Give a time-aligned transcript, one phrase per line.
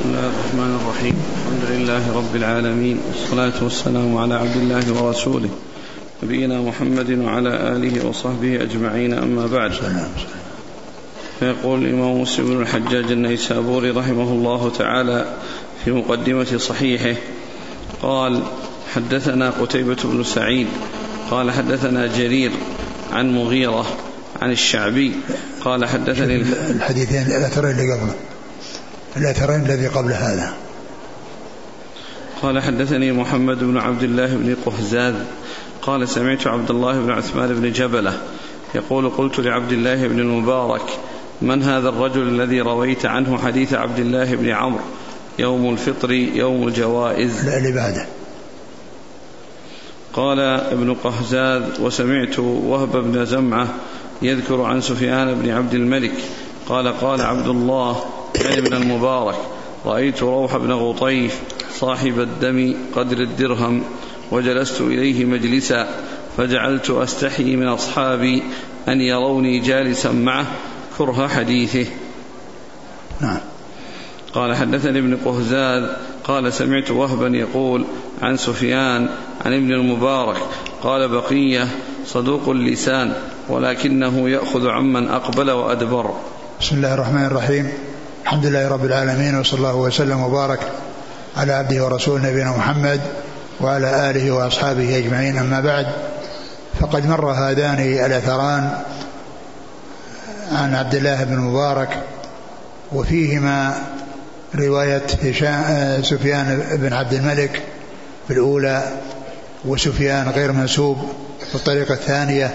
[0.00, 1.16] بسم الله الرحمن الرحيم.
[1.36, 3.00] الحمد لله رب العالمين.
[3.08, 5.48] والصلاة والسلام على عبد الله ورسوله
[6.22, 9.14] نبينا محمد وعلى آله وصحبه أجمعين.
[9.14, 9.72] أما بعد.
[11.40, 15.34] فيقول الإمام مسلم بن الحجاج النيسابوري رحمه الله تعالى
[15.84, 17.20] في مقدمة صحيحه
[18.02, 18.42] قال
[18.94, 20.66] حدثنا قتيبة بن سعيد
[21.30, 22.52] قال حدثنا جرير
[23.12, 23.86] عن مغيرة
[24.42, 25.12] عن الشعبي
[25.60, 26.36] قال حدثني
[26.70, 28.14] الحديثين الأثرين اللي قبله.
[29.16, 30.52] الأثرين الذي قبل هذا.
[32.42, 35.14] قال حدثني محمد بن عبد الله بن قهزاذ
[35.82, 38.22] قال سمعت عبد الله بن عثمان بن جبلة
[38.74, 40.82] يقول قلت لعبد الله بن المبارك
[41.42, 44.80] من هذا الرجل الذي رويت عنه حديث عبد الله بن عمرو؟
[45.38, 47.48] يوم الفطر يوم الجوائز.
[47.48, 48.06] العبادة
[50.12, 53.68] قال ابن قهزاذ وسمعت وهب بن زمعة
[54.22, 56.12] يذكر عن سفيان بن عبد الملك.
[56.68, 58.04] قال قال عبد الله
[58.34, 59.36] يعني بن المبارك
[59.86, 61.40] رأيت روح بن غطيف
[61.74, 63.82] صاحب الدم قدر الدرهم
[64.30, 65.88] وجلست إليه مجلسا
[66.36, 68.42] فجعلت أستحي من أصحابي
[68.88, 70.46] أن يروني جالسا معه
[70.98, 71.86] كره حديثه.
[73.20, 73.40] نعم.
[74.32, 75.90] قال حدثني ابن قهزاز
[76.24, 77.84] قال سمعت وهبا يقول
[78.22, 79.08] عن سفيان
[79.44, 80.36] عن ابن المبارك
[80.82, 81.68] قال بقية
[82.06, 83.12] صدوق اللسان
[83.48, 86.14] ولكنه يأخذ عمن أقبل وأدبر.
[86.60, 87.89] بسم الله الرحمن الرحيم.
[88.30, 90.60] الحمد لله رب العالمين وصلى الله وسلم وبارك
[91.36, 93.00] على عبده ورسوله نبينا محمد
[93.60, 95.38] وعلى آله وأصحابه أجمعين.
[95.38, 95.86] أما بعد
[96.80, 98.70] فقد مر هذان الأثران
[100.52, 101.88] عن عبد الله بن المبارك
[102.92, 103.74] وفيهما
[104.54, 105.06] رواية
[106.02, 107.62] سفيان بن عبد الملك
[108.28, 108.82] في الأولى
[109.64, 110.98] وسفيان غير منسوب
[111.48, 112.50] في الطريقة الثانية.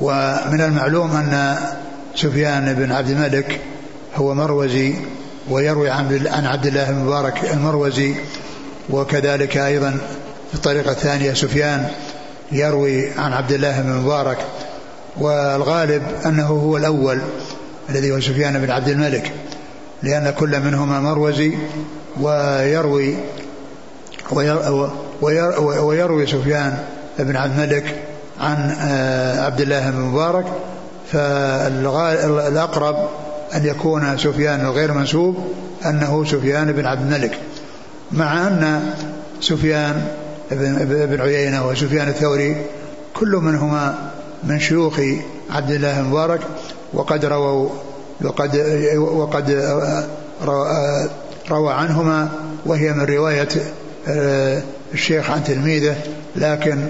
[0.00, 1.56] ومن المعلوم أن
[2.16, 3.60] سفيان بن عبد الملك
[4.16, 4.94] هو مروزي
[5.50, 8.14] ويروي عن عبد الله بن مبارك المروزي
[8.90, 9.90] وكذلك أيضا
[10.48, 11.88] في الطريقة الثانية سفيان
[12.52, 14.38] يروي عن عبد الله بن مبارك.
[15.16, 17.18] والغالب أنه هو الأول
[17.88, 19.32] الذي هو سفيان بن عبد الملك
[20.02, 21.52] لأن كل منهما مروزي
[22.20, 23.16] ويروي
[25.80, 26.78] ويروي سفيان
[27.18, 28.02] بن عبد الملك
[28.40, 30.46] عن آه، عبد الله بن مبارك.
[31.12, 33.08] فالأقرب
[33.54, 35.36] أن يكون سفيان غير منسوب
[35.86, 37.38] أنه سفيان بن عبد الملك
[38.12, 38.90] مع أن
[39.40, 40.06] سفيان
[40.50, 42.56] بن عيينة وسفيان الثوري
[43.14, 44.10] كل منهما
[44.44, 45.00] من شيوخ
[45.50, 46.40] عبد الله المبارك
[46.92, 47.68] وقد رووا
[48.22, 48.56] وقد
[48.96, 49.50] وقد
[51.50, 52.28] روى عنهما
[52.66, 53.48] وهي من رواية
[54.08, 54.62] آه،
[54.94, 55.96] الشيخ عن تلميذه
[56.36, 56.86] لكن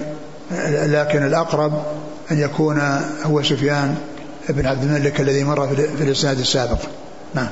[0.69, 1.83] لكن الأقرب
[2.31, 2.81] أن يكون
[3.23, 3.95] هو سفيان
[4.49, 5.67] بن عبد الملك الذي مر
[5.97, 6.79] في الإسناد السابق.
[7.33, 7.49] نعم.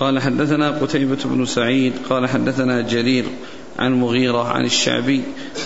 [0.00, 3.24] قال حدثنا قتيبة بن سعيد قال حدثنا جرير
[3.78, 5.22] عن مغيرة عن الشعبي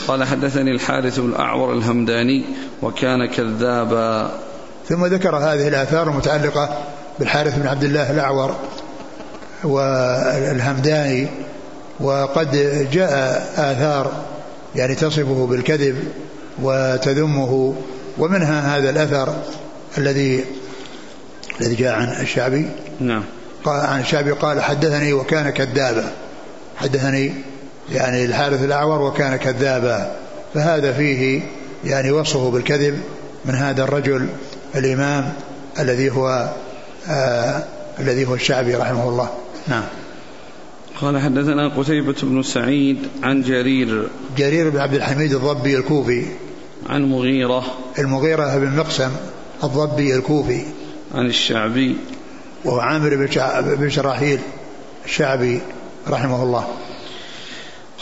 [0.08, 2.44] قال حدثني الحارث الأعور الهمداني
[2.82, 4.40] وكان كذابا.
[4.88, 6.78] ثم ذكر هذه الآثار المتعلقة
[7.18, 8.56] بالحارث بن عبد الله الأعور
[9.64, 11.28] والهمداني
[12.00, 12.50] وقد
[12.92, 14.12] جاء آثار
[14.76, 15.96] يعني تصفه بالكذب
[16.62, 17.74] وتذمه
[18.18, 19.34] ومنها هذا الأثر
[19.98, 20.44] الذي
[21.60, 22.66] الذي جاء عن الشعبي.
[23.00, 23.22] نعم.
[23.64, 26.12] قال عن الشعبي قال حدثني وكان كذابا.
[26.76, 27.34] حدثني
[27.92, 30.16] يعني الحارث الأعور وكان كذابا.
[30.54, 31.42] فهذا فيه
[31.84, 33.00] يعني وصفه بالكذب
[33.44, 34.28] من هذا الرجل
[34.74, 35.32] الإمام
[35.80, 36.48] الذي هو
[37.08, 37.62] آه
[38.00, 39.28] الذي هو الشعبي رحمه الله.
[39.68, 39.84] نعم.
[41.00, 44.08] قال حدثنا قتيبة بن سعيد عن جرير.
[44.38, 46.24] جرير بن عبد الحميد الضبي الكوفي.
[46.86, 47.64] عن مغيرة.
[47.98, 49.10] المغيرة بن مقسم
[49.64, 50.64] الضبي الكوفي
[51.14, 51.96] عن الشعبي
[52.64, 53.28] وهو عامر
[53.76, 54.38] بن شراحيل
[55.04, 55.60] الشعبي
[56.08, 56.64] رحمه الله.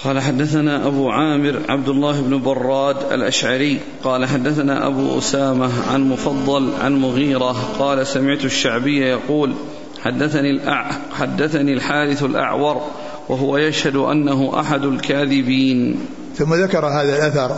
[0.05, 6.73] قال حدثنا أبو عامر عبد الله بن براد الأشعري قال حدثنا أبو أسامة عن مفضل
[6.81, 9.55] عن مغيرة قال سمعت الشعبي يقول
[10.03, 12.83] حدثني الأع حدثني الحارث الأعور
[13.29, 16.07] وهو يشهد أنه أحد الكاذبين.
[16.37, 17.57] ثم ذكر هذا الأثر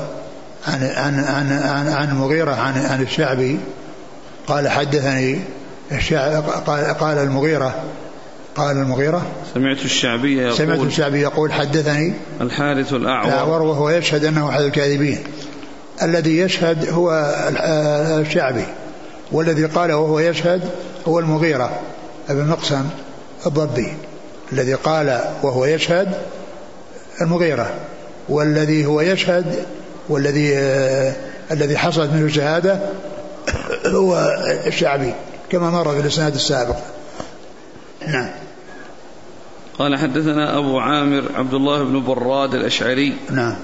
[0.67, 3.59] عن عن عن عن, عن المغيرة عن عن الشعبي
[4.47, 5.41] قال حدثني
[5.93, 7.85] الشعب قال قال المغيرة
[8.57, 9.27] قال المغيرة.
[9.55, 13.29] سمعت الشعبي يقول سمعت الشعبي يقول حدثني الحارث الأعور.
[13.29, 15.19] الأعور وهو يشهد أنه أحد الكاذبين.
[16.03, 17.35] الذي يشهد هو
[18.21, 18.65] الشعبي
[19.33, 20.63] والذي قال وهو يشهد
[21.09, 21.81] هو المغيرة
[22.29, 22.85] ابن مقسم
[23.47, 23.93] الضبي.
[24.53, 26.15] الذي قال وهو يشهد
[27.21, 27.71] المغيرة
[28.29, 29.65] والذي هو يشهد
[30.09, 31.15] والذي آه
[31.51, 32.79] الذي حصلت منه شهادة
[33.97, 34.37] هو
[34.67, 35.15] الشعبي
[35.51, 36.77] كما مر في الإسناد السابق.
[38.09, 38.31] نعم.
[39.79, 43.57] قال حدثنا أبو عامر عبد الله بن براد الأشعري نعم.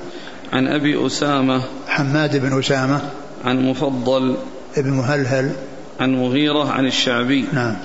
[0.52, 3.00] عن أبي أسامة حماد بن أسامة
[3.44, 4.36] عن مفضل
[4.76, 5.52] ابن مهلهل
[6.00, 7.44] عن مغيرة عن الشعبي.
[7.52, 7.76] نعم.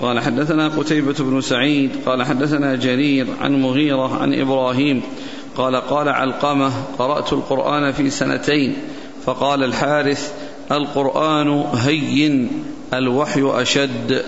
[0.00, 5.02] قال حدثنا قتيبة بن سعيد قال حدثنا جرير عن مغيرة عن إبراهيم
[5.56, 8.76] قال قال علقمة قرأت القرآن في سنتين
[9.26, 10.32] فقال الحارث
[10.72, 12.64] القرآن هين
[12.94, 14.22] الوحي أشد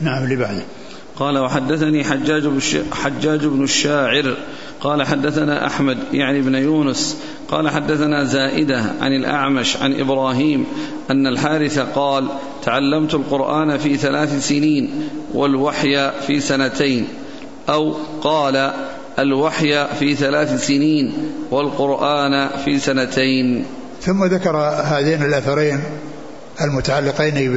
[0.00, 0.64] نعم بعده.
[1.16, 2.60] قال وحدثني حجاج بن
[2.92, 4.36] حجاج بن الشاعر
[4.80, 7.16] قال حدثنا أحمد يعني بن يونس
[7.48, 10.66] قال حدثنا زائدة عن الأعمش عن إبراهيم
[11.10, 12.28] أن الحارث قال
[12.62, 17.08] تعلمت القرآن في ثلاث سنين والوحي في سنتين
[17.68, 18.72] أو قال
[19.18, 23.66] الوحي في ثلاث سنين والقرآن في سنتين.
[24.02, 25.80] ثم ذكر هذين الأثرين
[26.60, 27.52] المتعلقين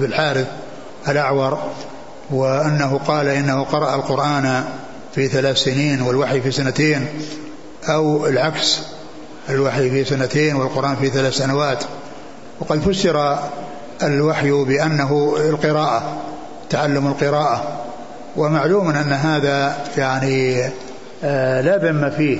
[0.00, 0.46] بالحارث
[1.08, 1.58] الأعور
[2.30, 4.64] وأنه قال إنه قرأ القرآن
[5.14, 7.06] في ثلاث سنين والوحي في سنتين
[7.88, 8.80] أو العكس
[9.48, 11.84] الوحي في سنتين والقرآن في ثلاث سنوات.
[12.60, 13.38] وقد فسر
[14.02, 16.16] الوحي بأنه القراءة
[16.70, 17.84] تعلم القراءة.
[18.36, 20.64] ومعلوم أن هذا يعني
[21.24, 22.38] آه، لا ذم فيه.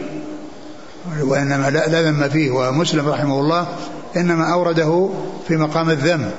[1.21, 2.51] وإنما لا ذم فيه.
[2.51, 3.67] ومسلم رحمه الله
[4.17, 5.11] إنما أورده
[5.49, 6.31] في مقام الذم.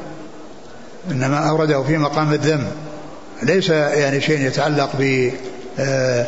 [1.11, 2.67] إنما أورده في مقام الذم.
[3.43, 5.31] ليس يعني شيء يتعلق ب
[5.79, 6.25] آه،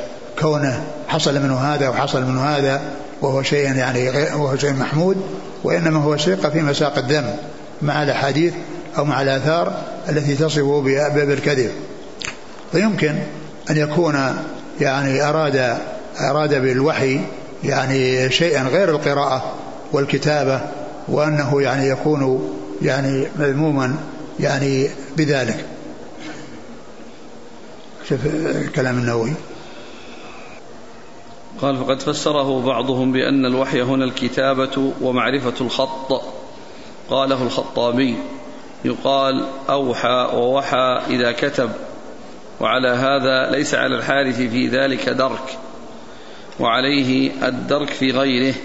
[1.08, 2.82] حصل منه هذا وحصل منه هذا
[3.22, 5.18] وهو شيء يعني وهو شيء محمود
[5.64, 7.36] وإنما هو سيق في مساق الذم
[7.82, 8.54] مع الأحاديث
[8.98, 11.72] أو مع الآثار التي تصف بالكذب
[12.72, 13.16] فيمكن
[13.70, 14.36] أن يكون
[14.82, 15.78] يعني أراد
[16.22, 17.22] أراد بالوحي
[17.64, 19.54] يعني شيئا غير القراءة
[19.92, 20.62] والكتابة
[21.08, 23.96] وأنه يعني يكون يعني مذموما
[24.40, 25.66] يعني بذلك.
[28.10, 28.20] شوف
[28.76, 29.34] كلام النووي.
[31.62, 36.22] قال فقد فسره بعضهم بأن الوحي هنا الكتابة ومعرفة الخط.
[37.10, 38.18] قاله الخطابي
[38.86, 41.70] يقال أوحى ووحى إذا كتب
[42.60, 45.58] وعلى هذا ليس على الحارث في ذلك درك
[46.60, 48.56] وعليه الدرك في غيره.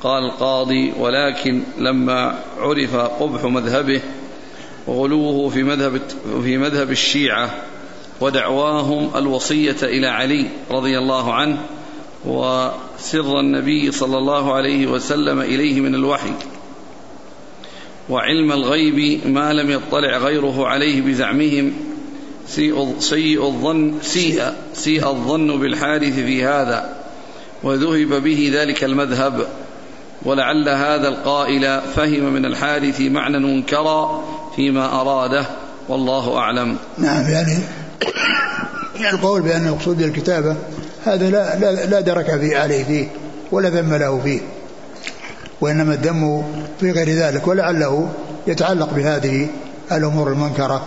[0.00, 4.00] قال القاضي ولكن لما عرف قبح مذهبه
[4.86, 6.00] وغلوه في مذهب
[6.42, 7.54] في مذهب الشيعة
[8.20, 11.58] ودعواهم الوصية إلى علي رضي الله عنه
[12.24, 16.32] وسر النبي صلى الله عليه وسلم إليه من الوحي.
[18.08, 21.72] وعلم الغيب ما لم يطلع غيره عليه بزعمهم
[22.48, 26.96] سيء الظن سيء سيء الظن بالحارث في هذا
[27.62, 29.46] وذهب به ذلك المذهب
[30.22, 34.24] ولعل هذا القائل فهم من الحارث معنى منكرا
[34.56, 35.46] فيما أراده
[35.88, 36.76] والله أعلم.
[36.98, 37.58] نعم يعني
[39.00, 40.56] يعني القول بأن المقصود الكتابة
[41.04, 43.08] هذا لا, لا, لا درك في عليه فيه
[43.52, 44.40] ولا ذم له فيه
[45.60, 46.44] وإنما الذم
[46.80, 48.08] في غير ذلك ولعله
[48.46, 49.48] يتعلق بهذه
[49.92, 50.86] الأمور المنكرة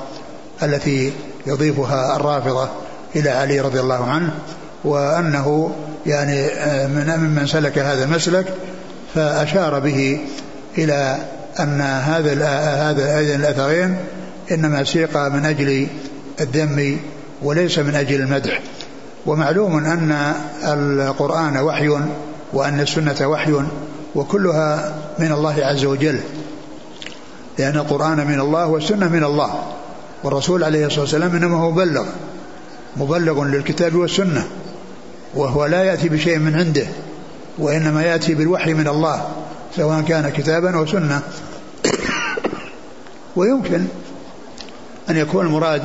[0.63, 1.11] التي
[1.49, 2.69] يضيفها الرافضة
[3.15, 4.33] إلى علي رضي الله عنه
[4.83, 5.75] وأنه
[6.05, 8.53] يعني آه، من ممن سلك هذا المسلك
[9.15, 10.19] فأشار به
[10.77, 11.17] إلى
[11.59, 12.33] أن هذا
[12.89, 13.97] هذا هذين الأثرين
[14.51, 15.87] إنما سيق من أجل
[16.41, 16.99] الذم
[17.43, 18.61] وليس من أجل المدح.
[19.25, 20.33] ومعلوم أن
[20.63, 21.89] القرآن وحي
[22.53, 23.53] وأن السنة وحي
[24.15, 26.19] وكلها من الله عز وجل
[27.59, 29.78] لأن القرآن من الله والسنة من الله.
[30.23, 32.05] والرسول عليه الصلاة والسلام إنما هو مبلغ
[32.97, 34.47] مبلغ للكتاب والسنة
[35.35, 36.87] وهو لا يأتي بشيء من عنده
[37.57, 39.27] وإنما يأتي بالوحي من الله
[39.75, 41.21] سواء كان كتابا أو سنة.
[43.35, 43.85] ويمكن
[45.09, 45.81] أن يكون المراد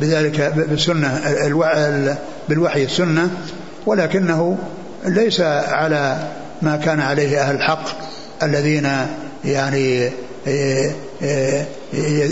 [0.00, 1.20] بذلك بالسنة
[2.48, 3.30] بالوحي السنة
[3.86, 4.58] ولكنه
[5.04, 6.28] ليس على
[6.62, 7.84] ما كان عليه أهل الحق
[8.42, 8.90] الذين
[9.44, 10.10] يعني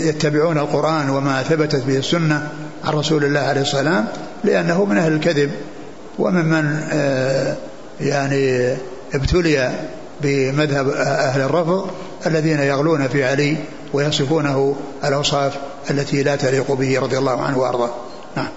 [0.07, 2.51] يتبعون القرآن وما ثبتت به السنة
[2.83, 4.07] عن رسول الله عليه السلام
[4.43, 5.51] لأنه من أهل الكذب
[6.19, 7.55] وممن آه،
[8.01, 8.75] يعني
[9.13, 9.71] ابتلي
[10.21, 11.91] بمذهب أهل الرفض
[12.25, 13.57] الذين يغلون في علي
[13.93, 14.75] ويصفونه
[15.05, 15.57] الأوصاف
[15.89, 17.89] التي لا تليق به رضي الله عنه وأرضاه.
[18.37, 18.47] نعم.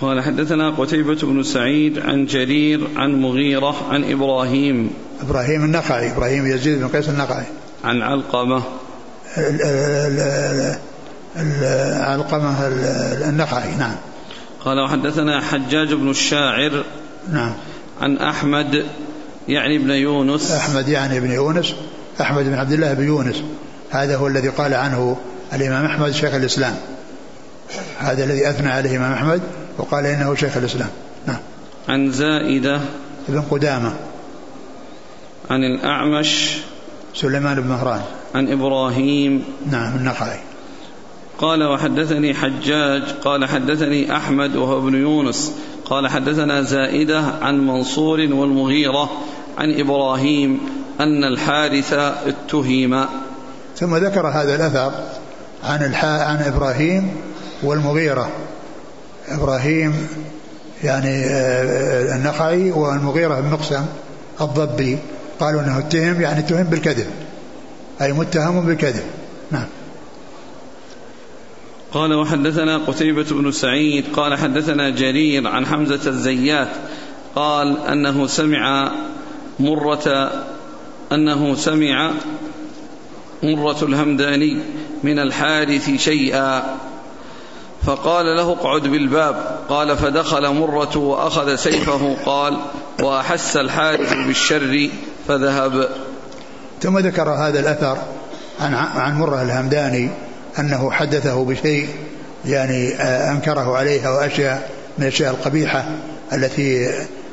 [0.00, 4.90] قال حدثنا قتيبة بن سعيد عن جرير عن مغيرة عن إبراهيم.
[5.22, 7.44] إبراهيم النخعي إبراهيم يزيد بن قيس النخعي.
[7.84, 8.62] عن علقمة.
[12.00, 12.68] علقمة
[13.28, 13.94] النخعي نعم.
[14.64, 16.84] قال وحدثنا حجاج بن الشاعر
[17.32, 17.54] نعم.
[18.00, 18.86] عن أحمد
[19.48, 20.52] يعني بن يونس.
[20.52, 21.74] أحمد يعني بن يونس.
[22.20, 23.42] أحمد بن عبد الله بن يونس.
[23.90, 25.16] هذا هو الذي قال عنه
[25.52, 26.74] الإمام أحمد شيخ الإسلام.
[27.98, 29.40] هذا الذي أثنى عليه الإمام أحمد
[29.78, 30.90] وقال إنه شيخ الإسلام.
[31.26, 31.38] نعم.
[31.88, 32.80] عن زائدة
[33.28, 33.92] ابن قدامة.
[35.50, 36.58] عن الأعمش
[37.14, 38.00] سليمان بن مهران.
[38.34, 39.44] عن إبراهيم.
[39.70, 40.38] نعم النخعي.
[41.38, 43.02] قال وحدثني حجاج.
[43.24, 45.52] قال حدثني أحمد وهو ابن يونس.
[45.84, 49.10] قال حدثنا زائدة عن منصور والمغيرة
[49.58, 50.60] عن إبراهيم
[51.00, 53.06] أن الحارث اتهم.
[53.76, 54.92] ثم ذكر هذا الأثر
[55.64, 57.10] عن الحا عن إبراهيم
[57.62, 58.28] والمغيرة.
[59.28, 60.08] إبراهيم
[60.84, 63.86] يعني آه، النخعي والمغيرة بن مقسم
[64.40, 64.98] الضبي.
[65.40, 67.06] قالوا إنه اتهم يعني اتهم بالكذب.
[68.02, 69.04] أي متهم بالكذب.
[69.50, 69.66] نعم.
[71.92, 76.68] قال وحدثنا قتيبة بن سعيد قال حدثنا جرير عن حمزة الزيات
[77.34, 78.92] قال أنه سمع
[79.60, 80.30] مرة
[81.12, 82.12] أنه سمع
[83.42, 84.58] مرة الهمداني
[85.02, 86.76] من الحارث شيئا
[87.86, 89.58] فقال له اقعد بالباب.
[89.68, 92.58] قال فدخل مرة وأخذ سيفه قال
[93.02, 94.90] وأحس الحارث بالشر
[95.28, 95.88] فذهب.
[96.82, 97.98] ثم ذكر هذا الأثر
[98.60, 100.10] عن عن مرة الهمداني
[100.58, 101.88] أنه حدثه بشيء
[102.46, 105.88] يعني آه، أنكره عليه وأشياء من الأشياء القبيحة
[106.32, 106.90] التي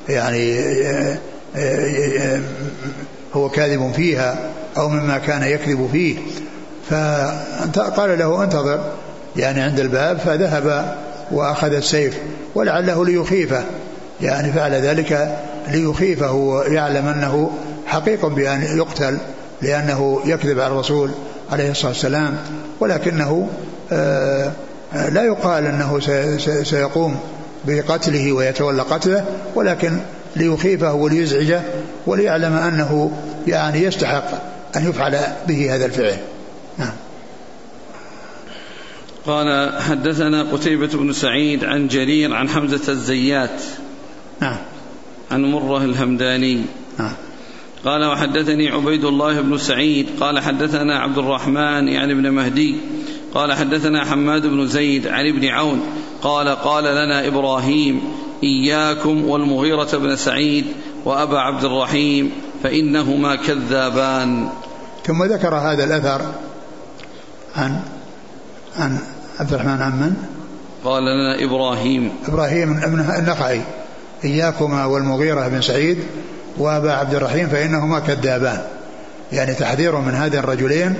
[0.09, 1.17] يعني آه،
[1.55, 2.41] آه،
[3.33, 4.37] هو كاذب فيها
[4.77, 6.17] أو مما كان يكذب فيه.
[6.89, 8.91] فقال له انتظر
[9.37, 10.95] يعني عند الباب فذهب
[11.31, 12.17] وأخذ السيف
[12.55, 13.63] ولعله ليخيفه
[14.21, 15.37] يعني فعل ذلك
[15.71, 17.51] ليخيفه ويعلم أنه
[17.95, 19.17] حقيق بأن يقتل
[19.61, 21.11] لأنه يكذب على الرسول
[21.51, 22.37] عليه الصلاة والسلام
[22.79, 23.49] ولكنه
[23.91, 24.51] آه،
[24.93, 25.99] لا يقال أنه
[26.63, 27.19] سيقوم
[27.65, 29.25] بقتله ويتولى قتله
[29.55, 29.99] ولكن
[30.35, 31.61] ليخيفه وليزعجه
[32.07, 33.11] وليعلم أنه
[33.47, 34.25] يعني يستحق
[34.75, 36.17] أن يفعل به هذا الفعل.
[36.77, 36.93] نعم.
[39.25, 43.61] قال حدثنا قتيبة بن سعيد عن جرير عن حمزة الزيات
[44.41, 44.57] نعم.
[45.31, 46.61] عن مرة الهمداني.
[46.99, 47.13] نعم.
[47.85, 52.75] قال وحدثني عبيد الله بن سعيد قال حدثنا عبد الرحمن يعني ابن مهدي
[53.33, 55.81] قال حدثنا حماد بن زيد عن ابن عون
[56.21, 58.01] قال قال لنا إبراهيم
[58.43, 60.65] إياكم والمغيرة بن سعيد
[61.05, 62.31] وأبا عبد الرحيم
[62.63, 64.49] فإنهما كذابان.
[65.05, 66.21] ثم ذكر هذا الأثر
[67.55, 67.79] عن
[68.77, 68.99] عن
[69.39, 70.15] عبد الرحمن عن من؟
[70.85, 72.11] قال لنا إبراهيم.
[72.27, 73.61] إبراهيم ابن النخعي.
[74.23, 75.97] إياكما والمغيرة بن سعيد
[76.57, 78.61] وأبا عبد الرحيم فإنهما كذابان.
[79.31, 80.95] يعني تحذير من هذين الرجلين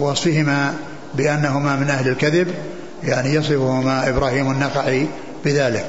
[0.00, 0.74] ووصفهما
[1.14, 2.54] بأنهما من أهل الكذب
[3.04, 5.06] يعني يصفهما إبراهيم النخعي
[5.44, 5.86] بذلك.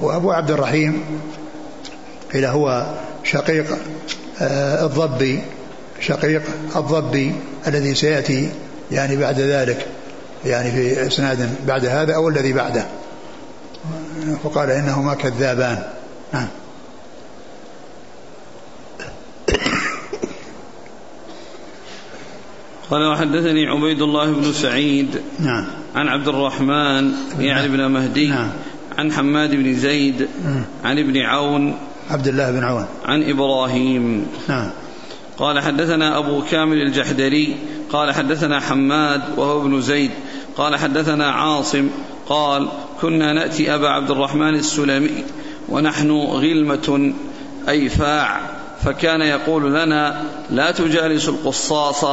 [0.00, 1.02] وأبو عبد الرحيم
[2.32, 2.86] قيل هو
[3.24, 3.78] شقيق
[4.40, 5.40] آه، الضبي
[6.00, 6.42] شقيق
[6.76, 7.34] الضبي
[7.66, 8.50] الذي سيأتي
[8.92, 9.86] يعني بعد ذلك
[10.44, 12.84] يعني في إسناد بعد هذا أو الذي بعده.
[14.44, 15.82] فقال إنهما كذابان.
[16.32, 16.46] نعم
[22.90, 25.66] قال وحدثني عبيد الله بن سعيد نعم.
[25.94, 28.50] عن عبد الرحمن يعني بن مهدي نعم.
[28.98, 31.76] عن حماد بن زيد نعم عن ابن عون
[32.10, 32.86] عبد الله بن عون.
[33.04, 34.26] عن إبراهيم.
[34.48, 34.70] نعم.
[35.38, 37.56] قال حدثنا أبو كامل الجحدري
[37.92, 40.10] قال حدثنا حماد وهو ابن زيد
[40.56, 41.88] قال حدثنا عاصم
[42.28, 42.68] قال
[43.00, 45.24] كنا نأتي أبا عبد الرحمن السلمي
[45.68, 47.12] ونحن غلمة
[47.68, 48.40] أي فاع
[48.84, 52.04] فكان يقول لنا لا تجالس القصاص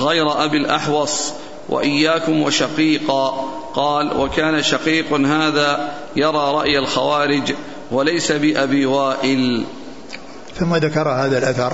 [0.00, 1.32] غير أبي الأحوص
[1.68, 3.50] وإياكم وشقيقا.
[3.74, 7.54] قال وكان شقيق هذا يرى رأي الخوارج
[7.90, 9.64] وليس بأبي وائل.
[10.58, 11.72] ثم ذكر هذا الأثر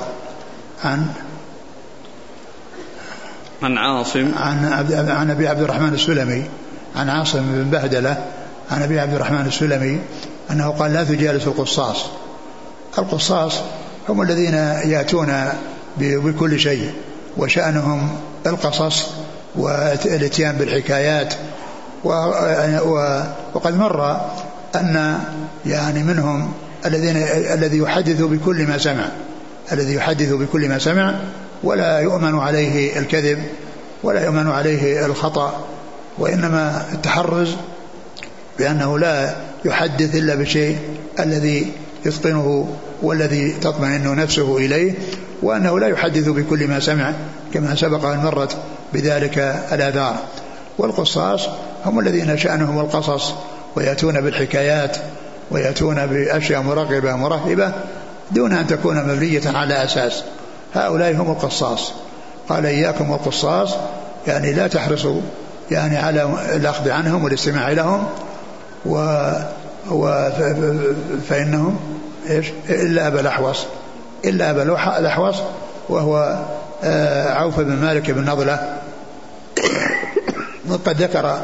[0.84, 1.06] عن
[3.62, 4.32] عن عاصم.
[4.36, 4.64] عن
[5.08, 6.44] عن أبي عبد الرحمن السلمي
[6.96, 8.24] عن عاصم بن بهدلة
[8.70, 10.00] عن أبي عبد الرحمن السلمي
[10.50, 12.04] أنه قال لا تجالس القصاص.
[12.98, 13.60] القصاص
[14.08, 14.54] هم الذين
[14.84, 15.52] يأتون
[15.98, 16.92] بكل شيء.
[17.36, 18.08] وشأنهم
[18.46, 19.04] القصص
[19.56, 21.34] والاتيان بالحكايات.
[23.54, 24.20] وقد مر
[24.74, 25.18] أن
[25.66, 26.52] يعني منهم
[26.86, 27.16] الذين
[27.52, 29.08] الذي يحدث بكل ما سمع
[29.72, 31.14] الذي يحدث بكل ما سمع
[31.62, 33.42] ولا يؤمن عليه الكذب
[34.02, 35.66] ولا يؤمن عليه الخطأ
[36.18, 37.56] وإنما التحرز
[38.58, 40.78] بأنه لا يحدث إلا بشيء
[41.20, 41.72] الذي
[42.06, 44.94] يتقنه والذي تطمئن نفسه إليه
[45.42, 47.12] وأنه لا يحدث بكل ما سمع
[47.54, 48.56] كما سبق أن مرت
[48.92, 49.38] بذلك
[49.72, 50.16] الآثار.
[50.78, 51.48] والقصاص
[51.84, 53.34] هم الذين شأنهم القصص
[53.76, 54.96] ويأتون بالحكايات
[55.50, 57.72] ويأتون بأشياء مرغبة مرهبة
[58.30, 60.22] دون أن تكون مبنية على أساس.
[60.74, 61.92] هؤلاء هم القصاص.
[62.48, 63.74] قال إياكم والقصاص
[64.26, 65.20] يعني لا تحرصوا
[65.70, 68.06] يعني على الأخذ عنهم والاستماع لهم
[68.86, 69.28] و,
[69.90, 70.30] و
[71.28, 71.76] فإنهم
[72.30, 73.66] إيش؟ إلا أبا الأحوص.
[74.24, 74.62] إلا أبا
[74.98, 75.36] الأحوص
[75.88, 76.44] وهو
[76.84, 78.78] آه، عوف بن مالك بن نضلة.
[80.70, 81.40] وقد ذكر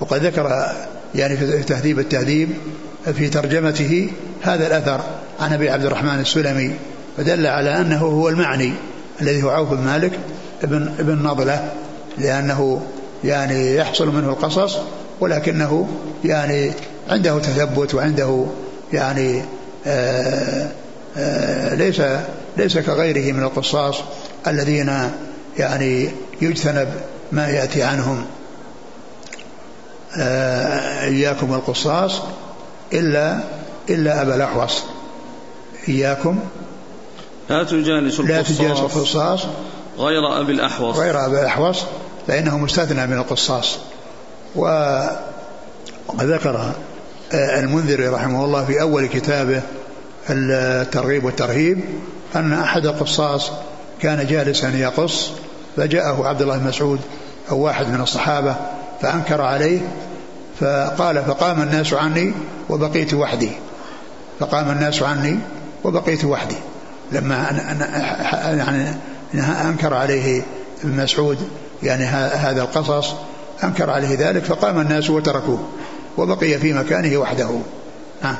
[0.00, 0.72] وقد ذكر
[1.14, 2.48] يعني في تهذيب التهذيب
[3.04, 4.10] في ترجمته
[4.42, 5.00] هذا الأثر
[5.40, 6.74] عن أبي عبد الرحمن السلمي
[7.16, 8.72] فدل على أنه هو المعني
[9.22, 10.12] الذي هو عوف بن مالك
[10.62, 11.72] ابن ابن نضلة
[12.18, 12.82] لأنه
[13.24, 14.78] يعني يحصل منه القصص
[15.20, 15.88] ولكنه
[16.24, 16.72] يعني
[17.10, 18.46] عنده تثبت وعنده
[18.92, 19.42] يعني
[19.86, 20.68] آآ
[21.72, 22.02] ليس
[22.56, 23.96] ليس كغيره من القصاص
[24.46, 25.10] الذين
[25.58, 26.88] يعني يجتنب
[27.32, 28.26] ما يأتي عنهم.
[31.02, 32.22] إياكم القصاص
[32.92, 33.38] إلا
[33.90, 34.82] إلا أبا الأحوص.
[35.88, 36.38] إياكم.
[37.50, 39.40] لا تجالس لا تجالس القصاص
[39.98, 40.96] غير أبي الأحوص.
[40.96, 41.82] غير أبي الأحوص
[42.26, 43.78] فإنه مستثنى من القصاص.
[46.14, 46.72] وذكر
[47.34, 49.62] المنذر رحمه الله في أول كتابه
[50.30, 51.80] الترغيب والترهيب
[52.36, 53.50] أن أحد القصاص
[54.02, 55.30] كان جالسا يقص
[55.76, 57.00] فجاءه عبد الله بن مسعود
[57.50, 58.56] أو واحد من الصحابة
[59.02, 59.80] فأنكر عليه
[60.60, 62.32] فقال فقام الناس عني
[62.68, 63.50] وبقيت وحدي.
[64.40, 65.38] فقام الناس عني
[65.84, 66.56] وبقيت وحدي.
[67.12, 67.34] لما
[68.42, 68.94] يعني
[69.68, 70.42] أنكر عليه
[70.84, 71.38] ابن مسعود
[71.82, 73.14] يعني هذا القصص
[73.64, 75.68] أنكر عليه ذلك فقام الناس وتركوه
[76.18, 77.48] وبقي في مكانه وحده.
[78.22, 78.36] ها.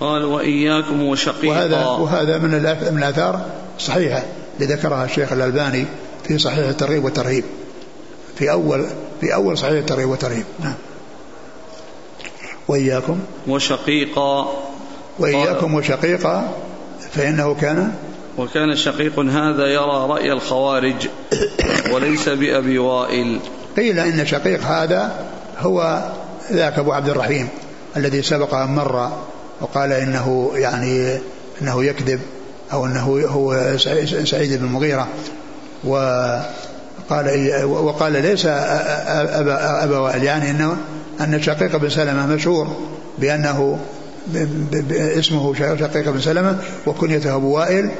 [0.00, 2.50] قال وإياكم وشقيقا وهذا وهذا من
[2.92, 3.46] من الآثار
[3.78, 4.22] الصحيحة
[4.60, 5.86] اللي ذكرها الشيخ الألباني
[6.24, 7.44] في صحيح الترغيب والترهيب.
[8.38, 8.86] في أول
[9.20, 10.44] في أول صحيح الترغيب والترهيب.
[10.60, 10.74] نعم.
[12.68, 13.18] وإياكم.
[13.48, 14.52] وشقيقا.
[15.18, 16.52] وإياكم وشقيقا
[17.12, 17.92] فإنه كان
[18.38, 21.08] وكان شقيق هذا يرى رأي الخوارج
[21.92, 23.40] وليس بأبي وائل.
[23.76, 25.26] قيل إن شقيق هذا
[25.60, 26.02] هو
[26.52, 27.48] ذاك أبو عبد الرحيم
[27.96, 29.12] الذي سبق أن مر
[29.60, 31.18] وقال إنه يعني
[31.62, 32.20] إنه يكذب
[32.72, 33.76] أو أنه هو
[34.24, 35.08] سعيد بن المغيرة.
[35.84, 40.76] وقال وقال ليس أبا, أبا وائل يعني أنه
[41.20, 42.76] أن شقيق بن سلمة مشهور
[43.18, 43.78] بأنه
[44.90, 47.90] اسمه شقيق بن سلمة وكنيته أبو وائل.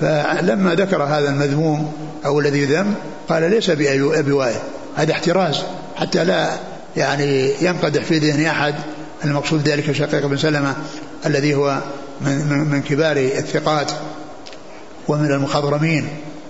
[0.00, 1.92] فلما ذكر هذا المذموم
[2.24, 2.94] أو الذي ذم
[3.28, 4.60] قال ليس بأبي وائل.
[4.96, 5.62] هذا احتراز
[5.96, 6.48] حتى لا
[6.96, 8.74] يعني ينقدح في ذهن أحد.
[9.24, 10.76] المقصود ذلك شقيق بن سلمة
[11.26, 11.78] الذي هو
[12.20, 13.92] من, من كبار الثقات
[15.08, 16.08] ومن المخضرمين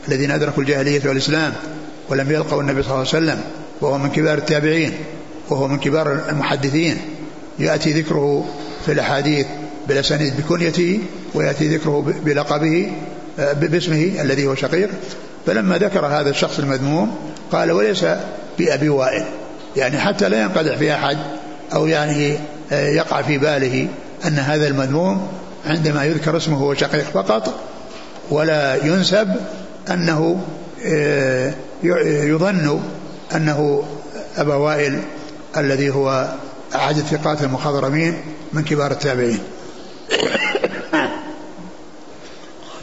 [0.08, 1.52] الذين أدركوا الجاهلية والإسلام
[2.08, 3.40] ولم يلقوا النبي صلى الله عليه وسلم
[3.80, 4.92] وهو من كبار التابعين
[5.50, 6.98] وهو من كبار المحدثين.
[7.58, 8.48] يأتي ذكره
[8.86, 9.46] في الأحاديث
[9.88, 11.00] بالأسانيد بكنيته
[11.34, 12.92] ويأتي ذكره بلقبه
[13.38, 14.90] آه، باسمه الذي هو شقيق.
[15.46, 17.16] فلما ذكر هذا الشخص المذموم
[17.52, 18.06] قال وليس
[18.58, 19.24] بأبي وائل.
[19.76, 21.18] يعني حتى لا ينقدح في أحد
[21.74, 22.36] أو يعني
[22.70, 23.88] يقع في باله
[24.26, 25.28] أن هذا المذموم
[25.66, 27.54] عندما يذكر اسمه هو شقيق فقط
[28.30, 29.36] ولا ينسب
[29.90, 30.40] أنه
[30.86, 31.54] آه،
[32.22, 32.80] يظن
[33.34, 33.84] أنه
[34.36, 35.02] أبا وائل
[35.56, 36.28] الذي هو
[36.74, 38.14] أحد الثقات المخضرمين
[38.52, 39.38] من كبار التابعين.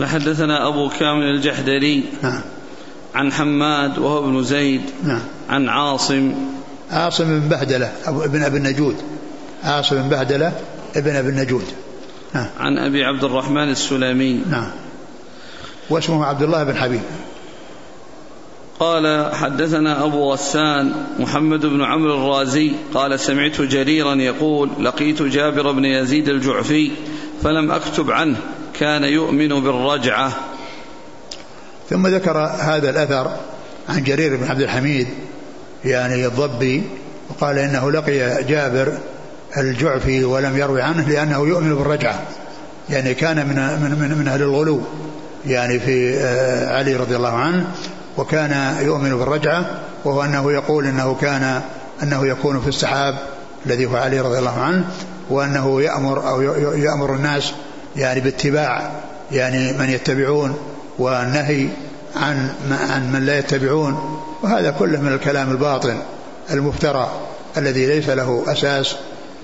[0.05, 2.41] حدثنا أبو كامل الجحدري نعم.
[3.15, 5.21] عن حماد وهو ابن زيد نعم.
[5.49, 6.33] عن عاصم.
[6.91, 8.95] عاصم بن بهدلة ابن أبي النجود.
[9.63, 10.53] عاصم بن بهدلة
[10.95, 11.65] ابن أبي النجود.
[12.33, 14.71] نعم عن أبي عبد الرحمن السلمي نعم
[15.89, 17.01] واسمه عبد الله بن حبيب.
[18.79, 25.85] قال حدثنا أبو غسان محمد بن عمرو الرازي قال سمعت جريرا يقول لقيت جابر بن
[25.85, 26.91] يزيد الجعفي
[27.43, 28.37] فلم أكتب عنه
[28.79, 30.33] كان يؤمن بالرجعة.
[31.89, 33.31] ثم ذكر هذا الأثر
[33.89, 35.07] عن جرير بن عبد الحميد
[35.85, 36.83] يعني الضبي
[37.29, 38.97] وقال إنه لقي جابر
[39.57, 42.21] الجعفي ولم يروي عنه لأنه يؤمن بالرجعة.
[42.89, 44.81] يعني كان من من من, من أهل الغلو.
[45.45, 47.65] يعني في آه، علي رضي الله عنه
[48.17, 49.65] وكان يؤمن بالرجعة
[50.05, 51.61] وهو أنه يقول أنه كان
[52.03, 53.17] أنه يكون في السحاب
[53.65, 54.85] الذي هو علي رضي الله عنه
[55.29, 56.41] وأنه يأمر أو
[56.73, 57.53] يأمر الناس
[57.95, 58.91] يعني باتباع
[59.31, 60.57] يعني من يتبعون
[60.99, 61.67] والنهي
[62.15, 62.49] عن
[62.89, 64.21] عن من لا يتبعون.
[64.43, 65.97] وهذا كله من الكلام الباطل
[66.51, 67.11] المفترى
[67.57, 68.95] الذي ليس له أساس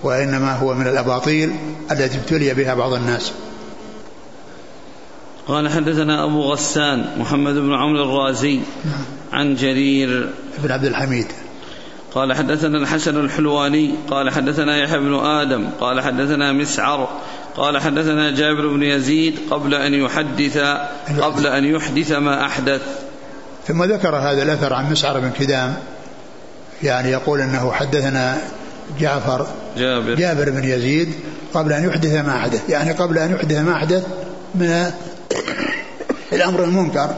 [0.04, 1.56] وإنما هو من الأباطيل
[1.92, 3.32] التي ابتلي بها بعض الناس.
[5.48, 8.60] قال حدثنا أبو غسان محمد بن عمرو الرازي
[9.34, 10.30] عن جرير.
[10.64, 11.28] بن عبد الحميد.
[12.16, 17.10] قال حدثنا الحسن الحلواني قال حدثنا يحيى بن آدم قال حدثنا مسعر
[17.58, 20.58] قال حدثنا جابر بن يزيد قبل أن يحدث.
[21.22, 22.82] قبل أن يحدث ما أحدث.
[23.68, 25.76] ثم ذكر هذا الأثر عن مسعر بن كدام
[26.84, 28.38] يعني يقول أنه حدثنا
[29.00, 29.48] جعفر.
[29.78, 30.16] جابر.
[30.16, 31.14] جابر بن يزيد
[31.54, 32.70] قبل أن يحدث ما حدث.
[32.70, 34.08] يعني قبل أن يحدث ما حدث
[34.56, 34.92] من
[36.34, 37.16] الأمر المنكر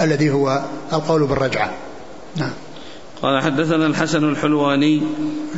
[0.00, 1.72] الذي هو القول بالرجعة.
[2.36, 2.52] نعم.
[3.22, 5.02] قال حدثنا الحسن الحلواني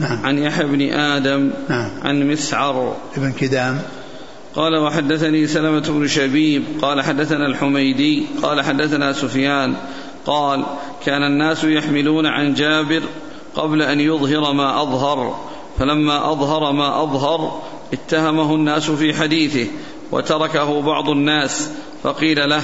[0.00, 0.26] نعم.
[0.26, 1.90] عن يحيى بن آدم نعم.
[2.02, 2.96] عن مسعر.
[3.16, 3.82] ابن كدام.
[4.54, 6.64] قال وحدثني سلمة بن شبيب.
[6.82, 8.26] قال حدثنا الحميدي.
[8.42, 9.74] قال حدثنا سفيان.
[10.26, 10.66] قال
[11.06, 13.02] كان الناس يحملون عن جابر
[13.54, 15.49] قبل أن يظهر ما أظهر.
[15.80, 17.60] فلما أظهر ما أظهر
[17.92, 19.70] اتهمه الناس في حديثه
[20.12, 21.68] وتركه بعض الناس
[22.02, 22.62] فقيل له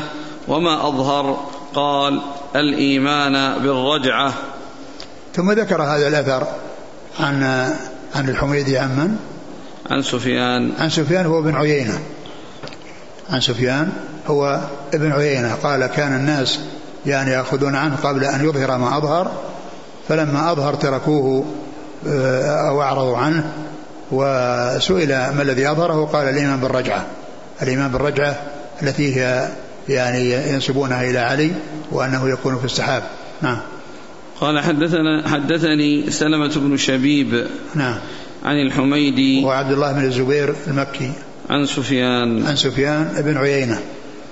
[0.49, 1.37] وما أظهر؟
[1.75, 2.21] قال
[2.57, 4.33] الإيمان بالرجعة.
[5.35, 6.47] ثم ذكر هذا الأثر
[7.21, 7.43] عن
[8.15, 9.17] عن الحميدي عن من؟
[9.91, 10.73] عن سفيان.
[10.79, 11.99] عن سفيان هو بن عيينة.
[13.31, 13.93] عن سفيان
[14.27, 14.61] هو
[14.95, 15.55] ابن عيينة.
[15.55, 16.61] قال كان الناس
[17.07, 19.33] يعني يأخذون عنه قبل أن يظهر ما أظهر
[20.09, 21.45] فلما أظهر تركوه
[22.69, 23.53] أو أعرضوا عنه
[24.13, 27.07] وسئل ما الذي أظهره قال الإيمان بالرجعة.
[27.63, 28.43] الإيمان بالرجعة
[28.83, 29.49] التي هي
[29.89, 31.53] يعني ينسبونها إلى علي
[31.93, 33.03] وأنه يكون في السحاب.
[33.43, 33.59] نعم.
[34.41, 37.99] قال حدثنا حدثني سلمة بن شبيب نعم.
[38.45, 41.13] عن الحميدي وعبد الله بن الزبير المكي
[41.51, 42.47] عن سفيان.
[42.47, 43.79] عن سفيان بن عيينة.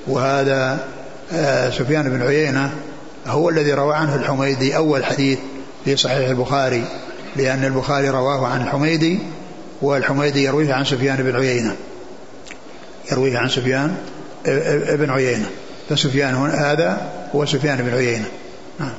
[0.06, 0.78] وهذا
[1.32, 2.70] آه، سفيان بن عيينة
[3.26, 5.38] هو الذي روى عنه الحميدي أول حديث
[5.84, 6.84] في صحيح البخاري.
[7.36, 9.18] لأن البخاري رواه عن الحميدي
[9.82, 11.76] والحميدي يرويه عن سفيان بن عيينة.
[13.12, 13.96] يرويه عن سفيان
[14.98, 15.46] بن عيينة.
[15.88, 18.26] فسفيان هذا هو سفيان بن عيينة.
[18.80, 18.92] نعم.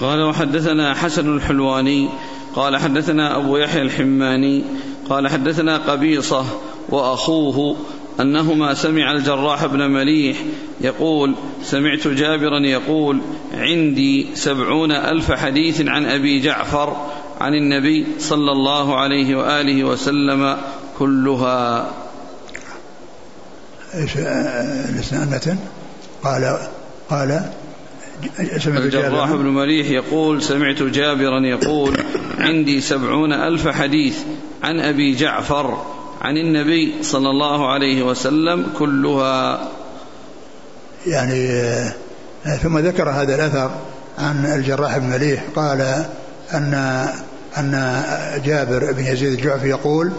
[0.00, 2.08] قال وحدثنا حسن الحلواني.
[2.54, 4.64] قال حدثنا أبو يحيى الحماني.
[5.10, 6.44] قال حدثنا قبيصة
[6.88, 7.76] وأخوه
[8.20, 10.36] أنهما سمع الجراح بن مليح
[10.80, 13.20] يقول سمعت جابرا يقول
[13.54, 16.96] عندي سبعون ألف حديث عن أبي جعفر
[17.42, 20.56] عن النبي صلى الله عليه وآله وسلم
[20.98, 21.90] كلها.
[23.94, 25.58] إيش الإسناد
[26.22, 26.58] قال
[27.10, 27.50] قال
[28.58, 31.96] سمعت الجراح بن مليح يقول سمعت جابرا يقول
[32.38, 34.18] عندي سبعون ألف حديث
[34.62, 35.82] عن أبي جعفر
[36.20, 39.68] عن النبي صلى الله عليه وسلم كلها.
[41.06, 41.62] يعني
[42.62, 43.70] ثم ذكر هذا الأثر
[44.18, 46.04] عن الجراح بن مليح قال
[46.54, 47.08] أن
[47.58, 48.02] أن
[48.44, 50.12] جابر بن يزيد الجعفي يقول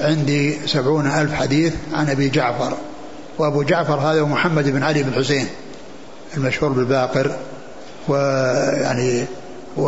[0.00, 2.76] عندي سبعون ألف حديث عن أبي جعفر
[3.38, 5.46] وأبو جعفر هذا محمد بن علي بن حسين
[6.36, 7.30] المشهور بالباقر
[8.08, 9.24] ويعني
[9.76, 9.82] و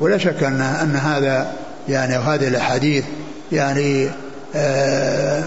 [0.00, 1.52] ولا شك أن أن هذا
[1.88, 3.04] يعني هذه الأحاديث
[3.52, 4.08] يعني
[4.54, 5.42] آآ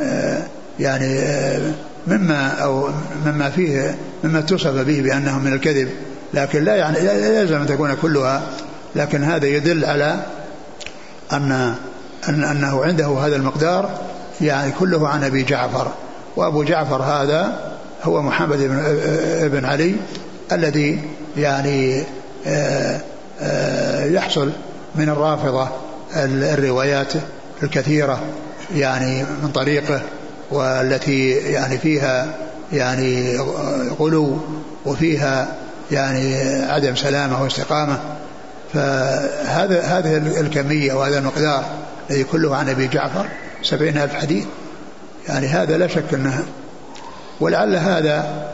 [0.00, 0.42] آآ
[0.80, 1.72] يعني آآ
[2.06, 2.88] مما أو
[3.26, 5.88] مما فيه مما اتصف به بأنه من الكذب
[6.34, 8.42] لكن لا يعني لا يلزم أن تكون كلها
[8.96, 10.22] لكن هذا يدل على
[11.32, 11.74] أن
[12.28, 13.90] أن أنه عنده هذا المقدار
[14.40, 15.92] يعني كله عن أبي جعفر.
[16.36, 18.82] وأبو جعفر هذا هو محمد بن,
[19.48, 19.94] بن علي
[20.52, 21.00] الذي
[21.36, 22.02] يعني
[22.46, 23.00] آه،
[23.40, 24.52] آه، يحصل
[24.94, 25.68] من الرافضة
[26.16, 27.12] الروايات
[27.62, 28.20] الكثيرة
[28.74, 30.00] يعني من طريقه
[30.50, 32.34] والتي يعني فيها
[32.72, 33.38] يعني
[34.00, 34.38] غلو
[34.86, 35.48] وفيها
[35.90, 37.98] يعني عدم سلامة واستقامة.
[38.74, 41.64] فهذا هذه الكمية وهذا المقدار
[42.10, 43.26] الذي كله عن أبي جعفر
[43.62, 44.44] سبعين ألف حديث
[45.28, 46.44] يعني هذا لا شك أنه
[47.40, 48.48] ولعل هذا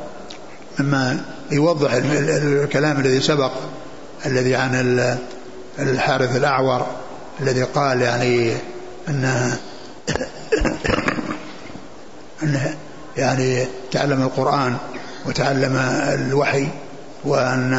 [0.79, 1.21] مما
[1.51, 3.53] يوضح الكلام الذي سبق
[4.27, 4.97] الذي عن
[5.79, 6.87] الحارث الأعور
[7.41, 8.53] الذي قال يعني
[9.09, 9.59] أنه
[12.43, 12.75] أنه
[13.17, 14.77] يعني تعلم القرآن
[15.27, 15.77] وتعلم
[16.15, 16.69] الوحي
[17.25, 17.73] وأن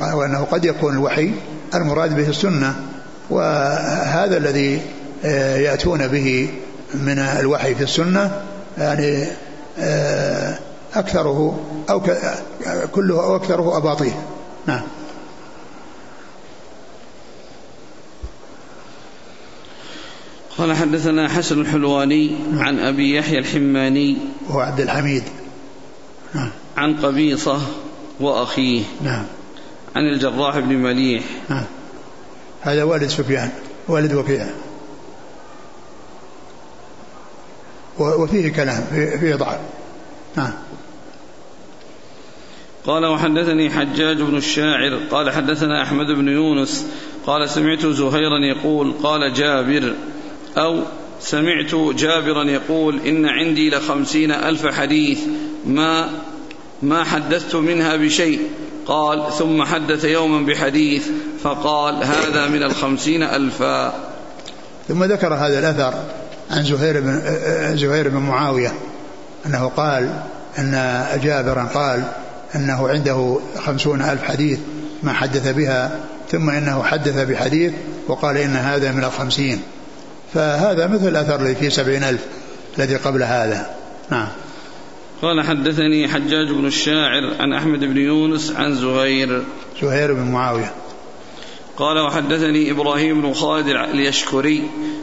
[0.00, 1.32] وأنه قد يكون الوحي
[1.74, 2.74] المراد به السنة
[3.30, 4.80] وهذا الذي
[5.24, 6.50] آه، يأتون به
[6.94, 8.42] من الوحي في السنة
[8.78, 9.26] يعني
[9.78, 10.58] آه،
[10.94, 12.02] أكثره أو
[12.92, 14.12] كله أو أكثره أباطيل.
[14.66, 14.82] نعم.
[20.58, 25.22] قال حدثنا حسن الحلواني عن أبي يحيى الحماني وهو عبد الحميد.
[26.34, 26.50] نعم.
[26.76, 27.60] عن قبيصة
[28.20, 28.82] وأخيه.
[29.02, 29.24] نعم.
[29.98, 31.22] عن الجراح بن مليح.
[32.60, 33.50] هذا والد سفيان
[33.88, 34.46] والد وكيع
[37.98, 38.84] وفيه كلام
[39.20, 39.58] فيه ضعف
[42.86, 45.00] قال وحدثني حجاج بن الشاعر.
[45.10, 46.86] قال حدثنا أحمد بن يونس.
[47.26, 49.94] قال سمعت زهيرا يقول قال جابر.
[50.56, 50.82] أو
[51.20, 55.20] سمعت جابرا يقول إن عندي لخمسين ألف حديث
[55.66, 56.10] ما
[56.82, 58.40] ما حدثت منها بشيء.
[58.88, 61.06] قال ثم حدث يوما بحديث
[61.42, 63.92] فقال هذا من الخمسين ألفا.
[64.88, 65.94] ثم ذكر هذا الأثر
[66.50, 67.20] عن زهير بن
[67.76, 68.72] زهير بن معاوية
[69.46, 70.10] أنه قال
[70.58, 72.04] أن جابرا قال
[72.54, 74.58] أنه عنده خمسون ألف حديث
[75.02, 75.90] ما حدث بها
[76.30, 77.72] ثم إنه حدث بحديث
[78.08, 79.62] وقال إن هذا من الخمسين.
[80.34, 82.20] فهذا مثل الأثر الذي فيه سبعين ألف
[82.78, 83.70] الذي قبل هذا.
[84.10, 84.28] نعم.
[85.22, 89.42] قال حدثني حجاج بن الشاعر عن أحمد بن يونس عن زهير.
[89.82, 90.72] زهير بن معاوية.
[91.76, 94.62] قال وحدثني إبراهيم بن خالد اليشكري.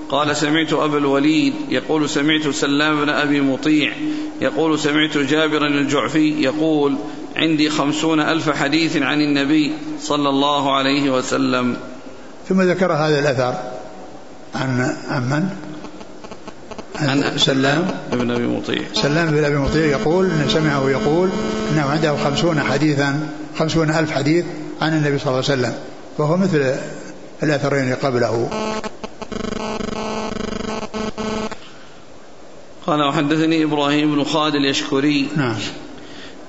[0.09, 3.93] قال سمعت أبا الوليد يقول سمعت سلام بن أبي مطيع.
[4.41, 6.95] يقول سمعت جابر الجعفي يقول
[7.35, 11.77] عندي خمسون ألف حديث عن النبي صلى الله عليه وسلم.
[12.49, 13.55] ثم ذكر هذا الأثر
[14.55, 15.49] عن عن من؟
[16.99, 18.81] عن سلام بن أبي مطيع.
[18.93, 21.29] سلام بن أبي مطيع يقول إن سمعه يقول
[21.71, 23.29] أنه عنده خمسون حديثا
[23.59, 24.45] خمسون ألف حديث
[24.81, 25.73] عن النبي صلى الله عليه وسلم
[26.17, 26.75] وهو مثل
[27.43, 28.49] الأثرين قبله.
[32.87, 35.55] قال وحدثني إبراهيم بن خالد اليشكري نعم.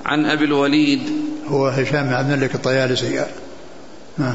[0.06, 1.00] عن أبي الوليد.
[1.48, 3.24] هو هشام بن عبد الملك الطيالسي.
[4.18, 4.34] نعم.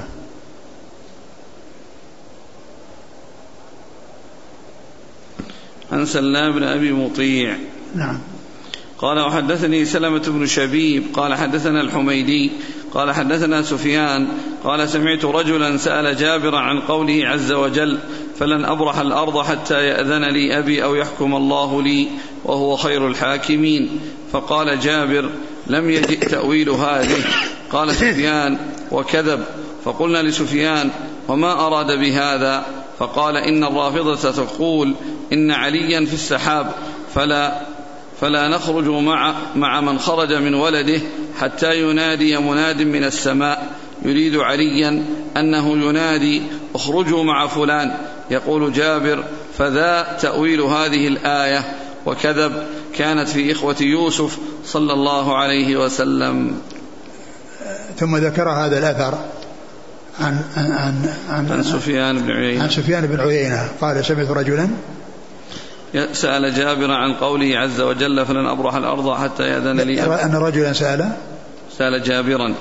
[5.91, 7.58] عن سلام بن أبي مطيع.
[7.95, 8.19] نعم.
[9.01, 12.51] قال وحدثني سلمة بن شبيب قال حدثنا الحميدي
[12.93, 14.27] قال حدثنا سفيان
[14.63, 17.97] قال سمعت رجلا سأل جابر عن قوله عز وجل
[18.39, 22.08] فلن أبرح الأرض حتى يأذن لي أبي أو يحكم الله لي
[22.45, 23.89] وهو خير الحاكمين
[24.32, 25.30] فقال جابر
[25.67, 27.23] لم يجئ تأويل هذه
[27.71, 28.58] قال سفيان
[28.91, 29.43] وكذب
[29.86, 30.89] فقلنا لسفيان
[31.27, 32.65] وما أراد بهذا؟
[32.99, 34.95] فقال إن الرافضة تقول
[35.34, 36.72] إن عليا في السحاب
[37.15, 37.62] فلا
[38.22, 41.02] فلا نخرج مع مع من خرج من ولده
[41.39, 43.74] حتى ينادي مناد من السماء
[44.06, 45.06] يريد عليا
[45.38, 46.41] أنه ينادي
[46.76, 47.94] اخرجوا مع فلان.
[48.32, 49.24] يقول جابر
[49.58, 52.63] فذا تأويل هذه الآية وكذب
[52.96, 56.62] كانت في إخوة يوسف صلى الله عليه وسلم.
[57.98, 59.17] ثم ذكر هذا الأثر
[60.20, 62.63] عن عن عن, عن, عن سفيان بن عيينة.
[62.63, 63.70] عن سفيان بن عيينة.
[63.82, 64.70] قال سمعت رجلا
[66.13, 71.12] سأل جابر عن قوله عز وجل فلن أبرح الأرض حتى يأذن لي أن رجلا سأل؟
[71.77, 72.54] سأل جابرا.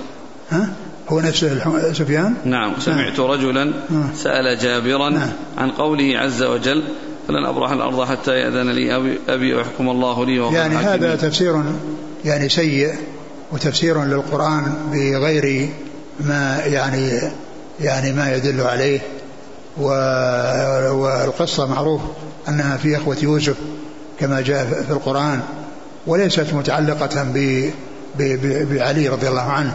[0.51, 0.71] ها؟
[1.09, 3.73] هو نفسه سفيان؟ نعم سمعت رجلا
[4.15, 5.31] سأل جابرا نعم.
[5.59, 6.85] عن قوله عز وجل
[7.29, 11.63] فلن أبرح الأرض حتى يأذن لي أبي, أبي ويحكم الله لي وهو يعني هذا تفسير
[12.25, 12.95] يعني سيء
[13.53, 15.69] وتفسير للقرآن بغير
[16.21, 17.21] ما يعني
[17.81, 19.01] يعني ما يدل عليه
[19.79, 22.01] والقصة معروف.
[22.49, 23.57] أنها في إخوة يوسف
[24.21, 25.41] كما جاء في القرآن
[26.07, 27.27] وليست متعلقة
[28.71, 29.75] بعلي رضي الله عنه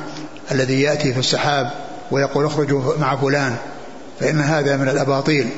[0.51, 1.71] الذي يأتي في السحاب
[2.11, 3.55] ويقول اخرجوا مع فلان
[4.19, 5.49] فإن هذا من الأباطيل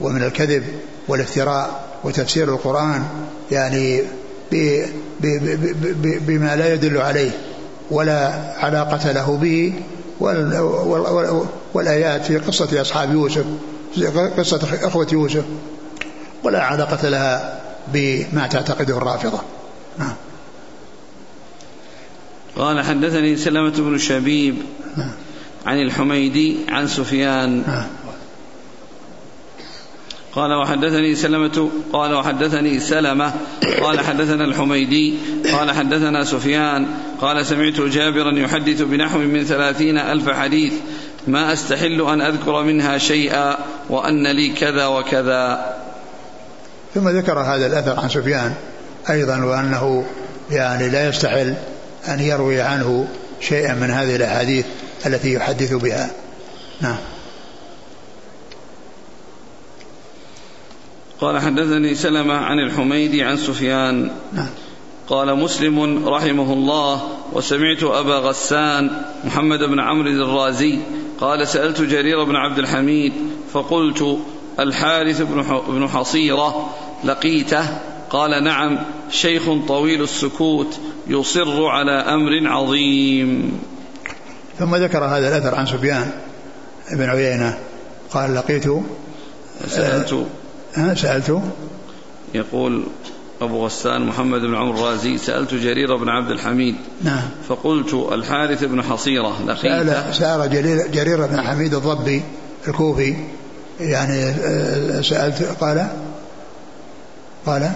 [0.00, 0.64] ومن الكذب
[1.08, 3.04] والافتراء وتفسير القرآن
[3.50, 4.02] يعني
[6.26, 7.30] بما لا يدل عليه
[7.90, 9.72] ولا علاقة له به
[11.74, 13.44] والآيات في قصة أصحاب يوسف
[14.38, 15.44] قصة إخوة يوسف.
[16.42, 17.60] ولا علاقة لها
[17.92, 19.40] بما تعتقده الرافضة
[19.98, 20.14] نعم
[22.56, 24.56] قال حدثني سلمة بن شبيب
[24.96, 25.12] نعم.
[25.66, 27.86] عن الحميدي عن سفيان نعم.
[30.36, 33.32] قال وحدثني سلمة قال وحدثني سلمة
[33.82, 35.14] قال حدثنا الحميدي
[35.52, 36.86] قال حدثنا سفيان
[37.20, 40.72] قال سمعت جابرا يحدث بنحو من ثلاثين ألف حديث
[41.26, 45.75] ما أستحل أن أذكر منها شيئا وأن لي كذا وكذا
[46.96, 48.54] ثم ذكر هذا الأثر عن سفيان
[49.10, 50.06] أيضا وأنه
[50.50, 51.54] يعني لا يستحل
[52.08, 53.08] أن يروي عنه
[53.40, 54.66] شيئا من هذه الأحاديث
[55.06, 56.10] التي يحدث بها.
[56.80, 56.96] نعم.
[61.20, 64.10] قال حدثني سلمة عن الحميدي عن سفيان.
[64.32, 64.50] نعم.
[65.08, 70.78] قال مسلم رحمه الله وسمعت أبا غسان محمد بن عمرو الرازي
[71.20, 73.12] قال سألت جرير بن عبد الحميد
[73.52, 74.18] فقلت
[74.58, 75.22] الحارث
[75.68, 76.74] بن حصيرة
[77.06, 77.66] لقيته؟
[78.10, 78.78] قال نعم
[79.10, 83.58] شيخ طويل السكوت يصر على أمر عظيم.
[84.58, 86.10] ثم ذكر هذا الأثر عن سفيان
[86.92, 87.58] بن عيينة.
[88.10, 88.84] قال لقيته
[89.68, 90.26] سألت.
[90.78, 91.42] أه سألت.
[92.34, 92.84] يقول
[93.42, 96.74] أبو غسان محمد بن عمرو الرازي سألت جرير بن عبد الحميد.
[97.02, 97.22] نعم.
[97.48, 102.22] فقلت الحارث بن حصيرة لقيته؟ سأل, سأل جرير, جرير بن حميد الضبي
[102.68, 103.16] الكوفي.
[103.80, 105.88] يعني آه، سألت قال
[107.46, 107.72] قال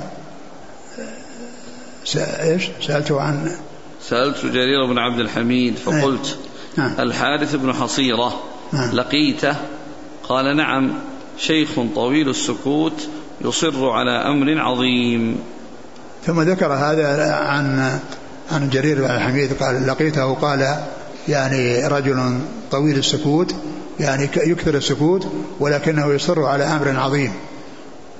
[2.17, 3.53] إيش؟ سألته عن
[4.09, 6.39] سألت جرير بن عبد الحميد فقلت
[6.77, 6.95] نعم.
[6.99, 8.91] الحارث بن حصيرة نعم.
[8.93, 9.57] لقيته
[10.29, 10.93] قال نعم
[11.39, 13.09] شيخ طويل السكوت
[13.41, 15.39] يصر على أمر عظيم
[16.27, 17.99] ثم ذكر هذا عن
[18.53, 20.77] عن جرير بن الحميد قال لقيته قال
[21.29, 22.39] يعني رجل
[22.71, 23.55] طويل السكوت
[24.01, 25.27] يعني يكثر السكوت
[25.61, 27.33] ولكنه يصر على أمر عظيم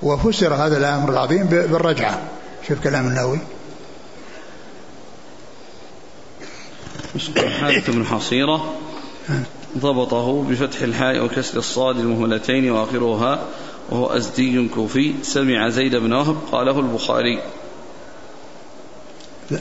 [0.03, 2.23] وفسر هذا الأمر العظيم بالرجعة.
[2.69, 3.39] شوف كلام النووي.
[7.61, 8.75] حارث بن حصيرة.
[9.79, 13.47] ضبطه بفتح الحاء وكسر الصاد المهلتين وآخرها
[13.91, 15.15] وهو أزدي كوفي.
[15.23, 17.43] سمع زيد بن وهب قاله البخاري.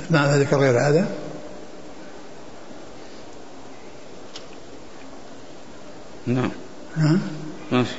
[0.09, 1.07] ما ذكر غير هذا.
[6.27, 6.51] نعم.
[6.95, 7.19] ها؟
[7.71, 7.95] ما في.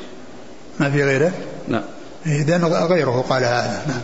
[0.80, 1.32] ما في غيره؟
[1.68, 1.84] لا.
[2.26, 3.84] إذا غيره قال هذا.
[3.88, 4.02] نعم.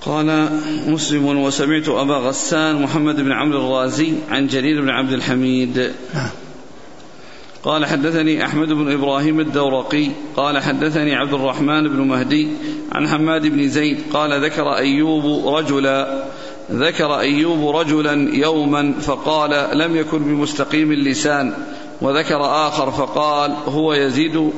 [0.00, 0.48] قال
[0.86, 5.92] مسلم وسمعت أبا غسان محمد بن عمرو الرازي عن جرير بن عبد الحميد.
[6.14, 6.30] نعم.
[7.62, 12.48] قال حدثني أحمد بن إبراهيم الدورقي قال حدثني عبد الرحمن بن مهدي
[12.92, 16.24] عن حماد بن زيد قال ذكر أيوب رجلا
[16.72, 21.52] ذكر أيوب رجلا يوما فقال لم يكن بمستقيم اللسان.
[22.02, 24.50] وذكر آخر فقال هو يزيد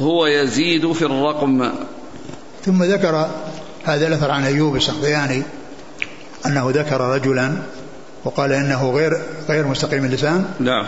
[0.00, 1.70] هو يزيد في الرقم.
[2.64, 3.30] ثم ذكر
[3.84, 5.42] هذا الأثر عن أيوب السختياني
[6.46, 7.52] أنه ذكر رجلا
[8.24, 10.44] وقال إنه غير غير مستقيم اللسان.
[10.60, 10.86] نعم.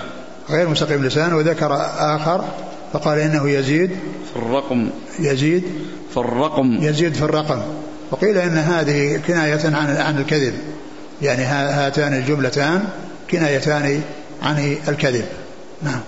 [0.50, 2.44] غير مستقيم اللسان وذكر آخر
[2.92, 3.90] فقال إنه يزيد
[4.32, 4.90] في الرقم.
[5.18, 5.64] يزيد
[6.10, 6.78] في الرقم.
[6.82, 7.62] يزيد في الرقم.
[8.10, 10.54] وقيل إن هذه كناية عن عن الكذب.
[11.22, 12.84] يعني هاتان الجملتان
[13.30, 14.02] كنايتان
[14.42, 15.24] عن الكذب.
[15.82, 16.00] نعم.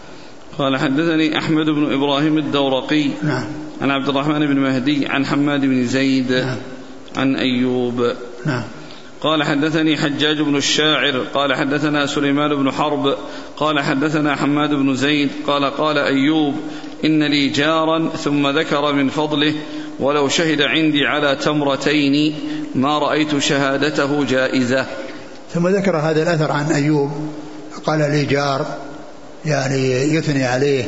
[0.58, 3.10] قال حدثني أحمد بن إبراهيم الدورقي.
[3.22, 3.44] نعم.
[3.82, 6.56] عن عبد الرحمن بن مهدي عن حماد بن زيد نعم.
[7.16, 8.12] عن أيوب.
[8.46, 8.62] نعم.
[9.20, 13.16] قال حدثني حجاج بن الشاعر قال حدثنا سليمان بن حرب
[13.56, 16.54] قال حدثنا حماد بن زيد قال قال أيوب
[17.04, 19.54] إن لي جارا ثم ذكر من فضله
[20.00, 22.34] ولو شهد عندي على تمرتين
[22.74, 24.86] ما رأيت شهادته جائزة.
[25.54, 27.10] ثم ذكر هذا الأثر عن أيوب
[27.86, 28.66] قال لي جار
[29.44, 30.84] يعني يثني عليه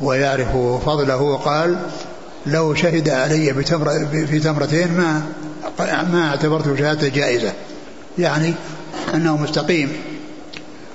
[0.00, 1.78] ويعرف فضله وقال
[2.46, 5.22] لو شهد علي بتمر في تمرتين ما
[6.12, 7.52] ما اعتبرته شهادة جائزة.
[8.18, 8.54] يعني
[9.14, 9.92] أنه مستقيم.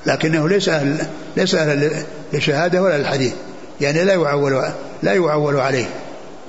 [0.05, 1.91] لكنه ليس أهل ليس أهل
[2.33, 3.33] للشهادة ولا للحديث.
[3.81, 4.63] يعني لا يعول
[5.03, 5.85] لا يعول عليه.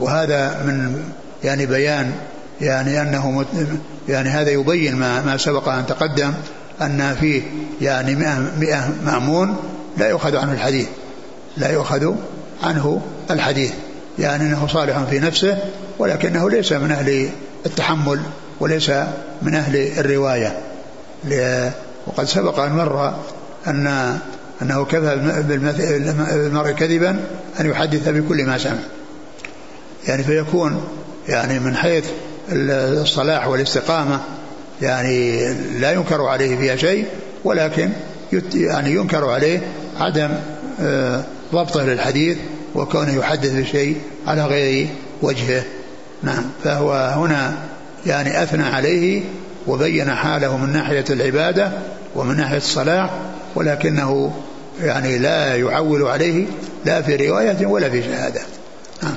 [0.01, 1.05] وهذا من
[1.45, 2.13] يعني بيان
[2.61, 3.45] يعني أنه
[4.09, 6.33] يعني هذا يبين ما ما سبق أن تقدم
[6.83, 7.43] أن فيه
[7.81, 9.57] يعني مئة, مئة مأمون
[9.97, 10.87] لا يؤخذ عنه الحديث.
[11.57, 12.15] لا يؤخذ
[12.63, 13.73] عنه الحديث.
[14.19, 15.59] يعني أنه صالح في نفسه
[15.99, 17.29] ولكنه ليس من أهل
[17.67, 18.21] التحمل
[18.61, 18.91] وليس
[19.43, 20.59] من أهل الرواية.
[22.07, 23.15] وقد سبق أن مر
[23.67, 24.19] أن
[24.63, 27.21] أنه كفى بالمرء كذبا
[27.61, 28.79] أن يحدث بكل ما سمع.
[30.09, 30.85] يعني فيكون
[31.29, 32.05] يعني من حيث
[32.53, 34.21] الصلاح والاستقامة
[34.83, 37.07] يعني لا ينكر عليه فيها شيء
[37.45, 37.91] ولكن
[38.55, 39.61] يعني ينكر عليه
[40.01, 40.31] عدم
[40.81, 42.39] آه، ضبطه للحديث
[42.75, 44.89] وكونه يحدث بشيء على غير
[45.23, 45.63] وجهه.
[46.23, 47.59] نعم فهو هنا
[48.07, 49.23] يعني أثنى عليه
[49.67, 51.73] وبين حاله من ناحية العبادة
[52.15, 53.11] ومن ناحية الصلاح
[53.55, 54.35] ولكنه
[54.81, 56.47] يعني لا يعول عليه
[56.85, 58.41] لا في رواية ولا في شهادة.
[59.03, 59.15] نعم.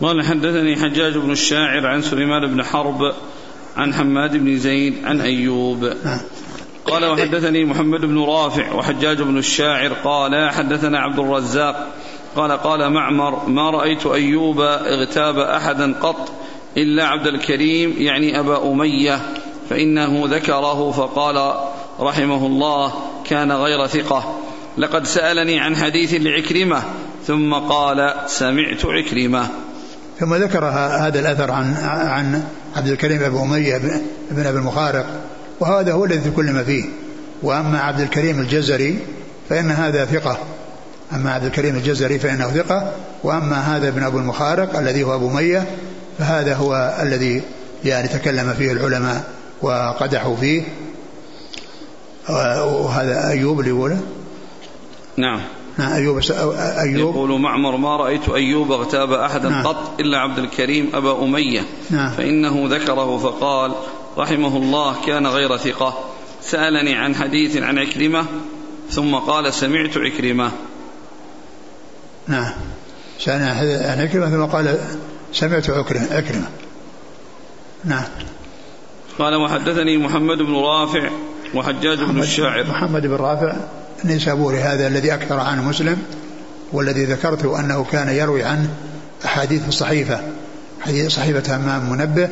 [0.00, 3.14] قال حدثني حجاج بن الشاعر عن سليمان بن حرب
[3.76, 5.84] عن حماد بن زيد عن أيوب.
[6.04, 6.20] نعم.
[6.86, 11.86] قال وحدثني محمد بن رافع وحجاج بن الشاعر قال حدثنا عبد الرزاق
[12.36, 16.32] قال قال معمر ما رأيت أيوب اغتاب أحدا قط
[16.76, 19.20] إلا عبد الكريم يعني أبا أمية
[19.70, 21.54] فإنه ذكره فقال
[22.00, 22.92] رحمه الله
[23.24, 24.40] كان غير ثقة.
[24.78, 26.82] لقد سألني عن حديث لعكرمة
[27.26, 29.48] ثم قال سمعت عكرمة.
[30.20, 30.64] ثم ذكر
[31.00, 32.44] هذا الأثر عن عن
[32.76, 33.78] عبد الكريم أبو أمية
[34.30, 35.06] بن أبي المخارق.
[35.60, 36.84] وهذا هو الذي كل ما فيه.
[37.42, 38.98] وأما عبد الكريم الجزري
[39.48, 40.38] فإن هذا ثقة.
[41.12, 42.92] أما عبد الكريم الجزري فإنه ثقة.
[43.24, 45.66] وأما هذا ابن أبو المخارق الذي هو أبو مية
[46.18, 47.42] فهذا هو الذي
[47.84, 49.24] يعني تكلم فيه العلماء
[49.62, 50.62] وقدحوا فيه.
[52.28, 54.00] وهذا أيوب اللي يقوله؟
[55.16, 55.40] نعم.
[55.78, 56.20] نعم أيوب
[56.78, 57.14] أيوب.
[57.14, 59.66] يقول معمر ما رأيت أيوب اغتاب أحدا نعم.
[59.66, 61.60] قط إلا عبد الكريم أبا أمية.
[61.90, 62.10] نعم.
[62.10, 63.74] فإنه ذكره فقال
[64.18, 66.04] رحمه الله كان غير ثقة.
[66.42, 68.26] سألني عن حديث عن عكرمة
[68.90, 70.50] ثم قال سمعت عكرمة.
[72.28, 72.52] نعم.
[73.20, 73.46] سألني
[73.84, 74.78] عن عكرمة ثم قال
[75.32, 76.48] سمعت عكرمة.
[77.84, 78.04] نعم.
[79.18, 81.10] قال وحدثني محمد بن رافع
[81.54, 82.66] وحجاج بن الشاعر.
[82.66, 83.56] محمد بن رافع
[84.04, 86.02] النيسابوري هذا الذي أكثر عنه مسلم
[86.72, 88.68] والذي ذكرت أنه كان يروي عنه
[89.24, 90.20] أحاديث الصحيفة
[90.80, 92.28] حديث صحيفة همام منبه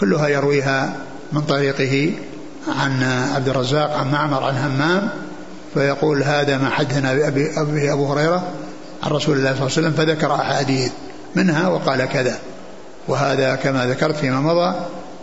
[0.00, 0.96] كلها يرويها
[1.32, 2.12] من طريقه
[2.68, 3.02] عن
[3.34, 5.08] عبد الرزاق عن معمر عن همام
[5.74, 8.48] فيقول هذا ما حدثنا بأبي أبي أبو هريرة
[9.02, 10.90] عن رسول الله صلى الله عليه وسلم فذكر أحاديث
[11.34, 12.38] منها وقال كذا.
[13.08, 14.74] وهذا كما ذكرت فيما مضى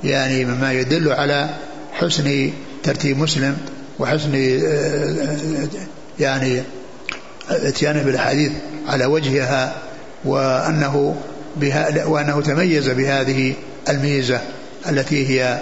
[0.04, 1.50] يعني مما يدل على
[1.94, 2.52] حسن
[2.84, 3.58] ترتيب مسلم
[4.00, 5.38] وحسن آه،
[6.20, 6.62] يعني
[7.50, 8.52] اتيانه بالاحاديث
[8.88, 9.76] على وجهها
[10.26, 11.16] وأنه
[11.56, 13.54] بها وأنه تميز بهذه
[13.90, 14.42] الميزة
[14.90, 15.60] التي هي آه،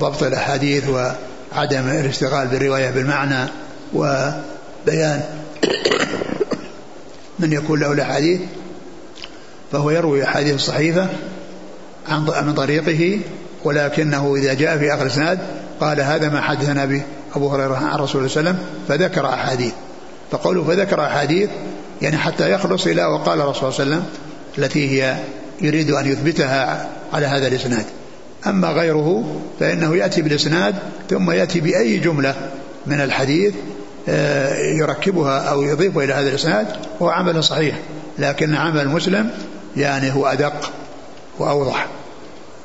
[0.00, 3.50] ضبط الأحاديث وعدم الاشتغال بالرواية بالمعنى
[3.94, 5.22] وبيان
[7.38, 8.40] من يكون له الأحاديث
[9.72, 11.06] فهو يروي أحاديث الصحيفه
[12.08, 13.20] عن من طريقه
[13.64, 15.38] ولكنه إذا جاء في آخر الاسناد
[15.80, 17.02] قال هذا ما حدثنا به
[17.36, 19.72] أبو هريرة عن رسول الله صلى الله عليه وسلم فذكر أحاديث.
[20.30, 21.50] فقوله فذكر أحاديث
[22.02, 24.04] يعني حتى يخلص إلى وقال الرسول صلى الله عليه وسلم
[24.58, 25.16] التي هي
[25.60, 27.84] يريد أن يثبتها على هذا الإسناد.
[28.46, 30.74] أما غيره فإنه يأتي بالإسناد
[31.10, 32.50] ثم يأتي بأي جملة
[32.86, 33.54] من الحديث
[34.08, 36.66] آه، يركبها أو يضيفها إلى هذا الإسناد
[37.02, 37.78] هو عمل صحيح
[38.18, 39.30] لكن عمل مسلم
[39.76, 40.72] يعني هو أدق
[41.38, 41.86] وأوضح.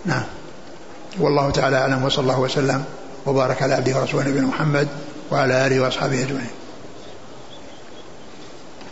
[0.06, 0.24] نعم.
[1.20, 2.84] والله تعالى أعلم وصلى الله وسلم
[3.26, 4.88] وبارك على عبده ورسوله نبينا محمد
[5.32, 6.50] وعلى آله وأصحابه أجمعين.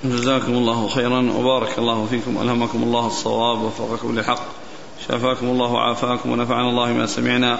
[0.03, 4.60] جزاكم الله خيرا وبارك الله فيكم ألهمكم الله الصواب ووفقكم للحق.
[5.07, 7.59] شافاكم الله وعافاكم ونفعنا الله ما سمعنا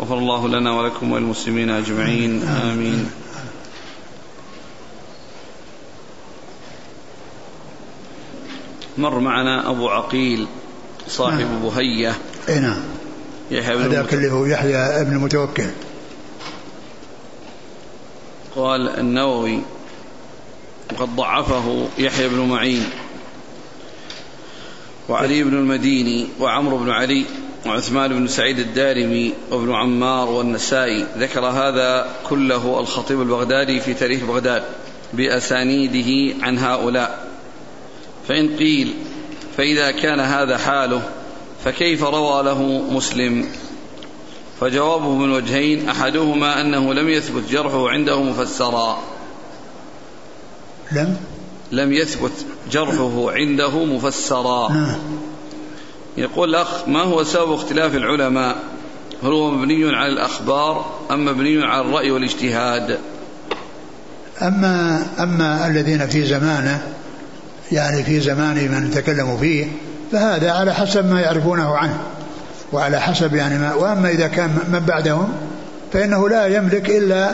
[0.00, 2.42] غفر الله لنا ولكم وللمسلمين أجمعين.
[2.42, 3.10] آمين.
[8.98, 10.46] مر معنا أبو عقيل
[11.08, 11.62] صاحب نعم.
[11.62, 12.14] بهية.
[12.48, 12.82] اي نعم.
[13.50, 15.70] يحيى بن هذاك اللي هو يحيى بن المتوكل.
[18.56, 19.60] قال النووي
[20.92, 22.90] وقد ضعفه يحيى بن معين.
[25.08, 27.24] وعلي بن المديني وعمرو بن علي
[27.66, 31.06] وعثمان بن سعيد الدارمي وابن عمار والنسائي.
[31.18, 34.62] ذكر هذا كله الخطيب البغدادي في تاريخ بغداد
[35.12, 37.28] بأسانيده عن هؤلاء.
[38.28, 38.94] فإن قيل
[39.56, 41.02] فإذا كان هذا حاله
[41.64, 43.48] فكيف روى له مسلم؟
[44.60, 49.02] فجوابه من وجهين أحدهما أنه لم يثبت جرحه عنده مفسرا.
[50.92, 51.16] لم؟
[51.72, 52.32] لم يثبت
[52.72, 54.72] جرحه عنده مفسرا.
[54.72, 54.98] نعم.
[56.16, 58.56] يقول الأخ ما هو سبب اختلاف العلماء؟
[59.22, 62.98] هل هو مبني على الأخبار أم مبني على الرأي والاجتهاد؟
[64.42, 66.82] أما أما الذين في زمانه
[67.72, 69.66] يعني في زمان من تكلموا فيه
[70.12, 71.98] فهذا على حسب ما يعرفونه عنه
[72.72, 75.32] وعلى حسب يعني ما وأما إذا كان من بعدهم
[75.92, 77.30] فإنه لا يملك إلا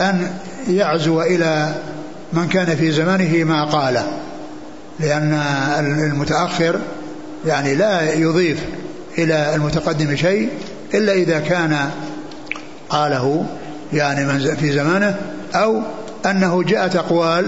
[0.00, 0.30] أن
[0.68, 1.74] يعزو إلى
[2.32, 4.06] من كان في زمانه ما قاله.
[5.00, 5.32] لأن
[5.78, 6.80] المتأخر
[7.46, 8.58] يعني لا يضيف
[9.18, 10.48] إلى المتقدم شيء
[10.94, 11.90] إلا إذا كان
[12.90, 13.46] قاله
[13.92, 15.16] يعني في زمانه
[15.54, 15.82] أو
[16.26, 17.46] أنه جاءت أقوال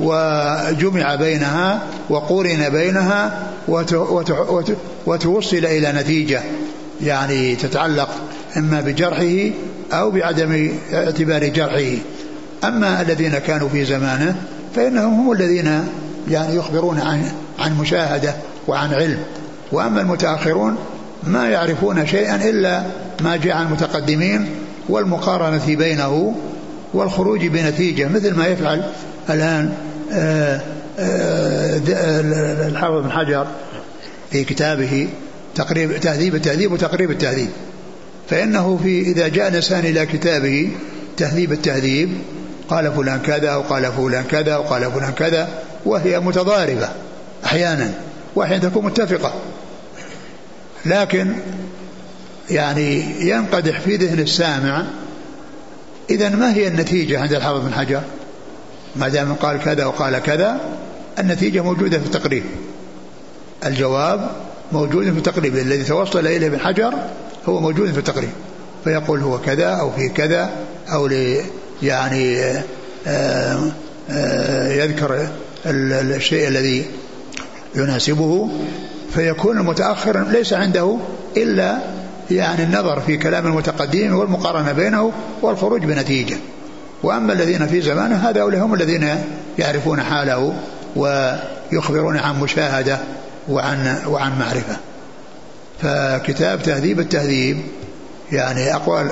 [0.00, 3.42] وجمع بينها وقورن بينها
[5.06, 6.40] وتوصل إلى نتيجة
[7.02, 8.08] يعني تتعلق
[8.56, 9.50] إما بجرحه
[9.92, 11.96] أو بعدم اعتبار جرحه.
[12.64, 14.36] أما الذين كانوا في زمانه
[14.76, 15.88] فإنهم هم الذين
[16.28, 18.34] يعني يخبرون عن عن مشاهدة
[18.68, 19.18] وعن علم.
[19.72, 20.76] وأما المتأخرون
[21.24, 22.82] ما يعرفون شيئا إلا
[23.20, 24.48] ما جاء عن المتقدمين
[24.88, 26.34] والمقارنة بينه
[26.94, 28.82] والخروج بنتيجة مثل ما يفعل
[29.30, 29.72] الآن
[30.12, 30.60] آه،
[30.98, 31.80] آه،
[32.68, 33.46] الحافظ بن حجر
[34.30, 35.08] في كتابه
[35.54, 37.48] تقريب تهذيب التهذيب وتقريب التهذيب.
[38.30, 40.70] فإنه في إذا جاء الإنسان إلى كتابه
[41.16, 42.10] تهذيب التهذيب
[42.68, 45.48] قال فلان كذا وقال فلان كذا وقال فلان كذا
[45.86, 46.88] وهي متضاربة
[47.44, 47.90] أحيانا
[48.34, 49.32] وأحيانا تكون متفقة.
[50.86, 51.32] لكن
[52.50, 54.86] يعني ينقدح في ذهن السامع
[56.10, 58.02] إذا ما هي النتيجة عند الحافظ بن حجر؟
[58.96, 60.60] ما دام قال كذا وقال كذا
[61.18, 62.44] النتيجة موجودة في التقريب.
[63.66, 64.30] الجواب
[64.72, 66.94] موجود في التقريب الذي توصل إليه ابن حجر
[67.48, 68.30] هو موجود في التقريب.
[68.84, 70.50] فيقول هو كذا أو في كذا
[70.92, 71.10] أو
[71.82, 72.42] يعني
[73.06, 73.72] آه،
[74.10, 75.28] آه، يذكر
[75.70, 76.86] الشيء الذي
[77.74, 78.48] يناسبه
[79.14, 80.98] فيكون المتأخر ليس عنده
[81.36, 81.78] إلا
[82.30, 85.12] يعني النظر في كلام المتقدمين والمقارنة بينه
[85.42, 86.36] والخروج بنتيجة.
[87.02, 89.08] وأما الذين في زمانه هؤلاء هم الذين
[89.58, 90.54] يعرفون حاله
[90.96, 92.98] ويخبرون عن مشاهدة
[93.48, 94.76] وعن وعن معرفة.
[95.82, 97.62] فكتاب تهذيب التهذيب
[98.32, 99.10] يعني أقوال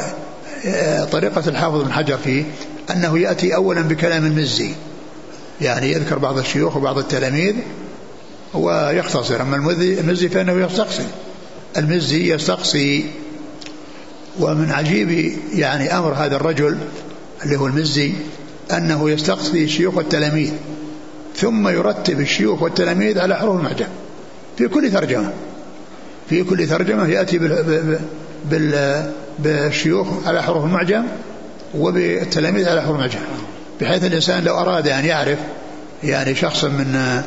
[0.66, 2.44] آه، طريقة الحافظ بن حجر فيه
[2.90, 4.70] أنه يأتي أولا بكلام المزي
[5.60, 7.54] يعني يذكر بعض الشيوخ وبعض التلاميذ
[8.54, 11.06] ويختصر أما المزي فإنه يستقصي.
[11.76, 13.04] المزي يستقصي.
[14.40, 16.78] ومن عجيب يعني أمر هذا الرجل
[17.44, 18.12] اللي هو المزي
[18.72, 20.52] أنه يستقصي شيوخ التلاميذ
[21.36, 23.86] ثم يرتب الشيوخ والتلاميذ على حروف المعجم.
[24.58, 25.32] في كل ترجمة.
[26.28, 27.38] في كل ترجمة يأتي
[28.50, 31.04] بال بالشيوخ على حروف المعجم
[31.74, 33.18] وبالتلاميذ على حروف المعجم.
[33.80, 35.38] بحيث الإنسان لو أراد أن يعرف
[36.04, 37.22] يعني شخصا من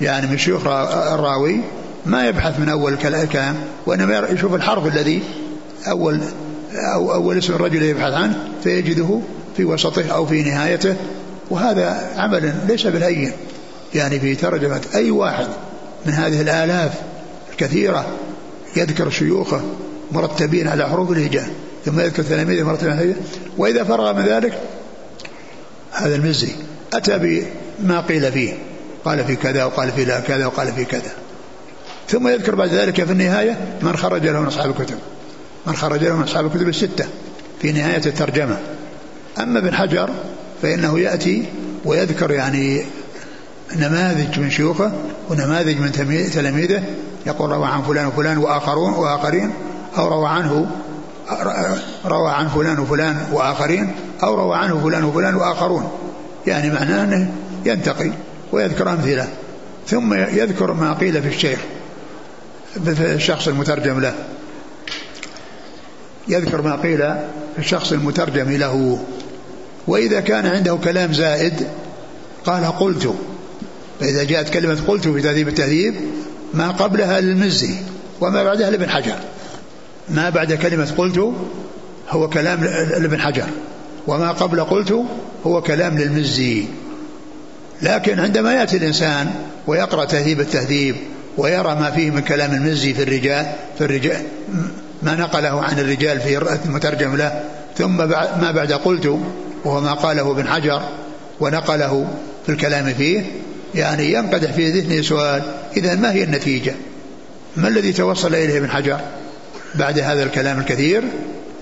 [0.00, 1.60] يعني من شيوخ الراوي
[2.06, 5.22] ما يبحث من أول الكلام وإنما يشوف الحرف الذي
[5.88, 6.20] أول
[6.94, 9.20] أو أول اسم الرجل يبحث عنه فيجده
[9.56, 10.96] في وسطه أو في نهايته.
[11.50, 13.32] وهذا عمل ليس بالهين.
[13.94, 15.46] يعني في ترجمة أي واحد
[16.06, 16.92] من هذه الآلاف
[17.52, 18.06] الكثيرة
[18.76, 19.60] يذكر شيوخه
[20.12, 21.48] مرتبين على حروف الهجاء
[21.84, 23.14] ثم يذكر تلاميذه مرتبين على
[23.58, 24.58] وإذا فرغ من ذلك
[25.92, 26.52] هذا المزي.
[26.92, 27.44] أتى
[27.82, 28.52] بما قيل فيه.
[29.04, 31.10] قال في كذا وقال في لا كذا وقال في كذا.
[32.08, 34.98] ثم يذكر بعد ذلك في النهاية من خرج له من أصحاب الكتب.
[35.66, 37.04] من خرج له من أصحاب الكتب الستة
[37.62, 38.58] في نهاية الترجمة.
[39.38, 40.10] أما ابن حجر
[40.62, 41.44] فإنه يأتي
[41.84, 42.84] ويذكر يعني
[43.76, 44.92] نماذج من شيوخه
[45.30, 45.92] ونماذج من
[46.32, 46.82] تلاميذه.
[47.26, 49.50] يقول روى عن فلان وفلان وآخرون وآخرين
[49.98, 50.66] أو روى عنه
[52.04, 53.92] روى عن فلان وفلان وآخرين.
[54.22, 55.90] أو روى عنه فلان وفلان وآخرون.
[56.46, 58.10] يعني معناه أنه ينتقي
[58.52, 59.28] ويذكر أمثلة.
[59.86, 61.58] ثم يذكر ما قيل في الشيخ
[62.84, 64.14] في الشخص المترجم له.
[66.28, 66.98] يذكر ما قيل
[67.54, 68.98] في الشخص المترجم له.
[69.86, 71.66] وإذا كان عنده كلام زائد
[72.44, 73.14] قال قلت.
[74.00, 75.94] فإذا جاءت كلمة قلت في تهذيب التهذيب
[76.54, 77.74] ما قبلها للمزي
[78.20, 79.16] وما بعدها لابن حجر.
[80.08, 81.32] ما بعد كلمة قلت
[82.10, 82.64] هو كلام
[82.98, 83.46] لابن حجر.
[84.06, 85.04] وما قبل قلت
[85.46, 86.64] هو كلام للمزي.
[87.82, 89.30] لكن عندما يأتي الإنسان
[89.66, 90.96] ويقرأ تهذيب التهذيب
[91.38, 93.46] ويرى ما فيه من كلام المزي في الرجال
[93.78, 94.22] في الرجال
[95.02, 97.44] ما نقله عن الرجال في المترجم له
[97.76, 97.96] ثم
[98.40, 99.18] ما بعد قلت
[99.64, 100.82] وهو ما قاله ابن حجر
[101.40, 102.08] ونقله
[102.46, 103.22] في الكلام فيه
[103.74, 105.42] يعني ينقدح في ذهنه سؤال
[105.76, 106.74] إذا ما هي النتيجة؟
[107.56, 109.00] ما الذي توصل إليه ابن حجر
[109.74, 111.02] بعد هذا الكلام الكثير؟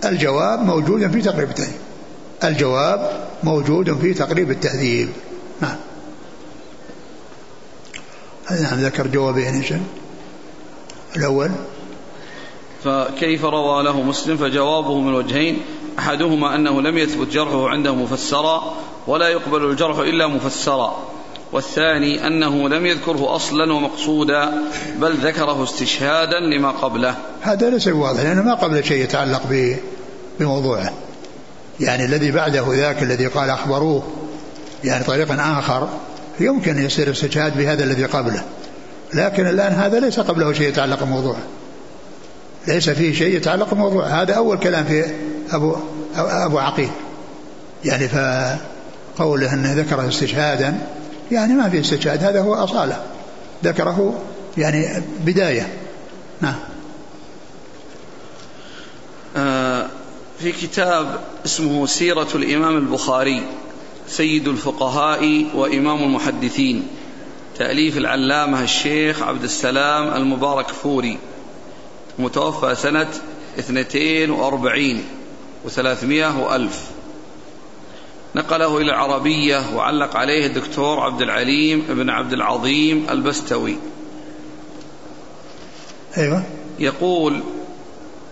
[0.05, 1.90] الجواب موجود في تقريب التهذيب.
[2.45, 5.09] الجواب موجود في تقريب التهذيب
[5.61, 5.77] نعم.
[8.51, 9.83] نعم ذكر جوابين شيء
[11.17, 11.51] الأول.
[12.85, 15.59] فكيف روى له مسلم؟ فجوابه من وجهين.
[15.99, 18.75] أحدهما أنه لم يثبت جرحه عنده مفسرا
[19.07, 20.97] ولا يقبل الجرح إلا مفسرا.
[21.53, 24.53] والثاني أنه لم يذكره أصلا ومقصودا
[24.97, 27.17] بل ذكره استشهادا لما قبله.
[27.41, 29.43] هذا ليس بواضح لأنه ما قبل شيء يتعلق
[30.41, 30.93] بموضوعه.
[31.81, 34.03] يعني الذي بعده ذاك الذي قال أخبروه
[34.85, 35.89] يعني طريقا آخر
[36.41, 38.43] يمكن يصير استشهاد بهذا الذي قبله.
[39.15, 41.43] لكن الآن هذا ليس قبله شيء يتعلق بموضوعه
[42.67, 44.07] ليس فيه شيء يتعلق بموضوع.
[44.07, 45.05] هذا أول كلام في
[45.51, 45.77] أبو
[46.17, 46.91] أبو عقيل.
[47.85, 50.79] يعني فقوله أنه ذكره استشهادا
[51.33, 53.01] يعني ما في استشهاد هذا هو أصالة.
[53.65, 54.21] ذكره
[54.59, 55.69] يعني بداية.
[56.41, 56.59] نعم
[59.37, 59.87] آه
[60.41, 63.43] في كتاب اسمه سيرة الإمام البخاري
[64.09, 66.89] سيد الفقهاء وإمام المحدثين
[67.59, 71.19] تأليف العلامة الشيخ عبد السلام المبارك فوري
[72.19, 73.09] متوفى سنة
[73.59, 75.05] اثنتين وأربعين
[75.65, 76.85] وثلاثمائة وألف.
[78.35, 83.77] نقله إلى العربية وعلق عليه الدكتور عبد العليم بن عبد العظيم البستوي.
[86.17, 86.43] أيوة.
[86.79, 87.41] يقول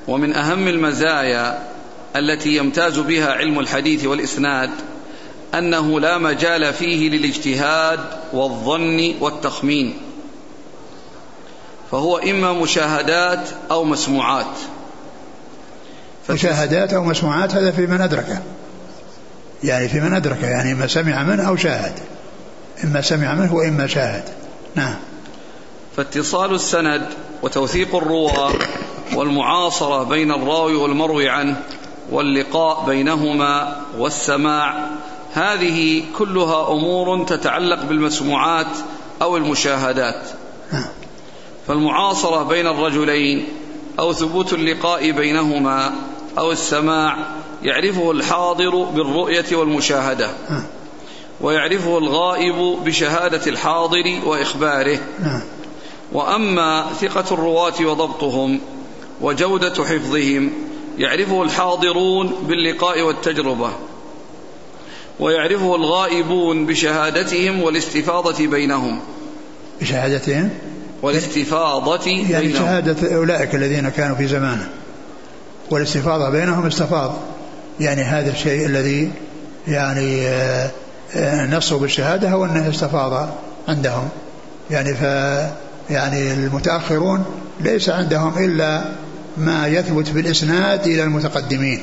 [0.08, 1.67] ومن أهم المزايا
[2.16, 4.70] التي يمتاز بها علم الحديث والإسناد
[5.54, 8.00] أنه لا مجال فيه للاجتهاد
[8.32, 9.96] والظن والتخمين
[11.90, 14.56] فهو إما مشاهدات أو مسموعات.
[16.30, 18.42] مشاهدات أو مسموعات هذا في من أدركه
[19.64, 21.92] يعني في من أدركه يعني إما سمع منه أو شاهد.
[22.84, 24.24] إما سمع منه وإما شاهد.
[24.74, 24.94] نعم.
[25.96, 27.06] فاتصال السند
[27.42, 28.52] وتوثيق الرواة
[29.14, 31.56] والمعاصرة بين الراوي والمروي عنه
[32.10, 34.90] واللقاء بينهما والسماع
[35.32, 38.76] هذه كلها أمور تتعلق بالمسموعات
[39.22, 40.28] أو المشاهدات.
[41.68, 43.48] فالمعاصرة بين الرجلين
[43.98, 45.92] أو ثبوت اللقاء بينهما
[46.38, 47.16] أو السماع
[47.62, 50.30] يعرفه الحاضر بالرؤية والمشاهدة
[51.40, 54.98] ويعرفه الغائب بشهادة الحاضر وإخباره
[56.12, 58.60] وأما ثقة الرواة وضبطهم
[59.20, 60.50] وجودة حفظهم
[60.98, 63.70] يعرفه الحاضرون باللقاء والتجربة
[65.20, 69.00] ويعرفه الغائبون بشهادتهم والاستفاضة بينهم.
[69.80, 70.50] بشهادتهم؟
[71.02, 72.62] والاستفاضة يعني بينهم.
[72.62, 74.68] شهادة أولئك الذين كانوا في زمانه.
[75.70, 77.16] والاستفاضة بينهم استفاض.
[77.80, 79.10] يعني هذا الشيء الذي
[79.68, 80.70] يعني آه،
[81.14, 83.30] آه، نصوا بالشهادة هو أنه استفاض
[83.68, 84.08] عندهم.
[84.70, 85.02] يعني ف
[85.90, 87.24] يعني المتأخرون
[87.60, 88.84] ليس عندهم إلا
[89.38, 91.82] ما يثبت بالإسناد إلى المتقدمين.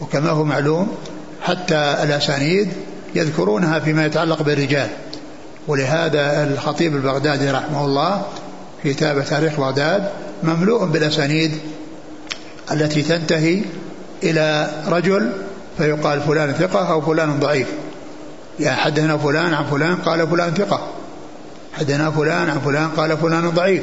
[0.00, 0.96] وكما هو معلوم
[1.42, 2.68] حتى الأسانيد
[3.14, 4.88] يذكرونها فيما يتعلق بالرجال.
[5.68, 8.22] ولهذا الخطيب البغدادي رحمه الله
[8.82, 10.08] في كتاب تاريخ بغداد
[10.42, 11.52] مملوء بالأسانيد
[12.72, 13.62] التي تنتهي
[14.22, 15.32] إلى رجل
[15.78, 17.68] فيقال فلان ثقة أو فلان ضعيف.
[18.60, 20.88] يعني حدثنا فلان عن فلان قال فلان ثقة.
[21.72, 23.82] حدثنا فلان عن فلان قال فلان ضعيف.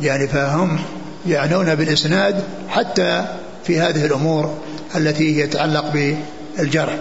[0.00, 0.78] يعني فهم
[1.26, 3.24] يعنون بالإسناد حتى
[3.64, 4.58] في هذه الأمور
[4.96, 6.14] التي يتعلق
[6.58, 6.98] بالجرح.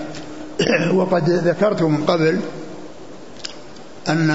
[0.97, 2.39] وقد ذكرت من قبل
[4.09, 4.29] أن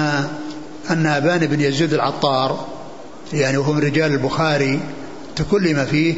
[0.89, 2.67] أن أبان بن يزيد العطار
[3.33, 4.79] يعني وهو من رجال البخاري
[5.35, 6.15] تكلم فيه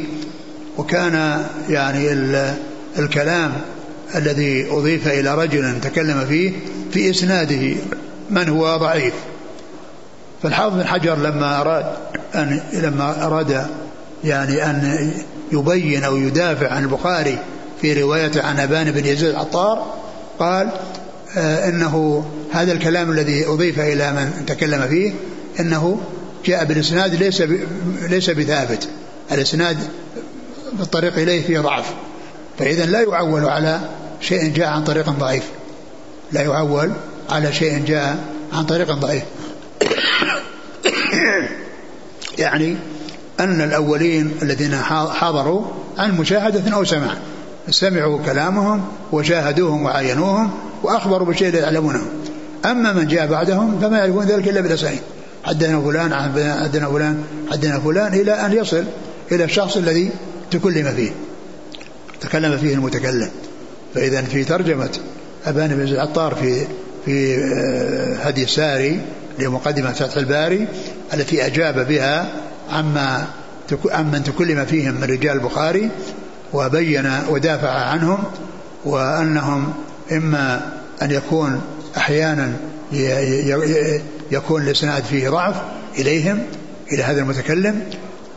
[0.78, 2.12] وكان يعني
[2.98, 3.52] الكلام
[4.14, 6.52] الذي أضيف إلى رجل تكلم فيه
[6.92, 7.74] في إسناده
[8.30, 9.14] من هو ضعيف.
[10.42, 11.86] فالحافظ بن حجر لما أراد
[12.34, 13.66] أن لما أراد
[14.24, 15.10] يعني أن
[15.52, 17.38] يبين أو يدافع عن البخاري
[17.80, 19.94] في روايته عن أبان بن يزيد العطار
[20.38, 20.70] قال
[21.36, 25.12] آه إنه هذا الكلام الذي أضيف إلى من تكلم فيه
[25.60, 26.00] إنه
[26.44, 27.42] جاء بالإسناد ليس
[28.02, 28.88] ليس بثابت.
[29.32, 29.78] الإسناد
[30.72, 31.94] بالطريق إليه فيه ضعف.
[32.58, 33.80] فإذا لا يعول على
[34.20, 35.44] شيء جاء عن طريق ضعيف.
[36.32, 36.92] لا يعول
[37.30, 38.18] على شيء جاء
[38.52, 39.22] عن طريق ضعيف.
[42.38, 42.76] يعني
[43.40, 44.74] أن الأولين الذين
[45.10, 45.64] حضروا
[45.98, 47.14] عن مشاهدة أو سماع.
[47.70, 50.50] سمعوا كلامهم وشاهدوهم وعاينوهم
[50.82, 52.02] وأخبروا بشيء لا يعلمونه.
[52.64, 55.00] أما من جاء بعدهم فما يعرفون ذلك إلا بالأسانيد.
[55.44, 58.84] حدثنا فلان حدثنا فلان حدثنا فلان إلى أن يصل
[59.32, 60.10] إلى الشخص الذي
[60.50, 61.10] تكلم فيه.
[62.20, 63.30] تكلم فيه المتكلم.
[63.94, 64.98] فإذا في ترجمة
[65.46, 66.66] أبان بن العطار في
[67.04, 69.00] في آه، هدي الساري
[69.38, 70.68] لمقدمة فتح الباري
[71.14, 72.32] التي أجاب بها
[72.72, 73.26] عما
[73.90, 75.90] عمن تكلم فيهم من رجال البخاري
[76.52, 78.18] وبين ودافع عنهم
[78.84, 79.72] وأنهم
[80.12, 81.60] إما أن يكون
[81.96, 82.52] أحيانا
[84.30, 85.56] يكون الإسناد فيه ضعف
[85.98, 86.38] إليهم
[86.92, 87.82] إلى هذا المتكلم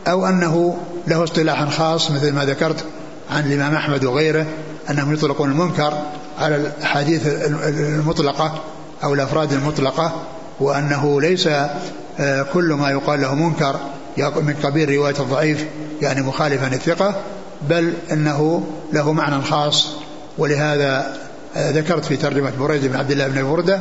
[0.06, 2.84] أو أنه له اصطلاح خاص مثل ما ذكرت
[3.30, 4.46] عن الإمام أحمد وغيره
[4.90, 6.02] أنهم يطلقون المنكر
[6.38, 8.62] على الأحاديث المطلقة
[9.04, 10.22] أو الأفراد المطلقة
[10.60, 11.48] وأنه ليس
[12.52, 13.76] كل ما يقال له منكر
[14.18, 15.66] من قبيل رواية الضعيف
[16.02, 17.14] يعني مخالفا الثقة
[17.68, 19.96] بل أنه له معنى خاص.
[20.38, 21.16] ولهذا
[21.56, 23.80] آه، ذكرت في ترجمة بريد بن عبد الله بن بردة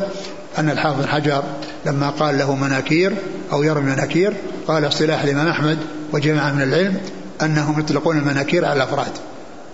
[0.58, 1.44] أن الحافظ حجر
[1.86, 3.14] لما قال له مناكير
[3.52, 4.34] أو يرمي مناكير
[4.68, 5.78] قال اصطلاح الإمام أحمد
[6.14, 6.98] وجماعة من العلم
[7.42, 9.12] أنهم يطلقون المناكير على الأفراد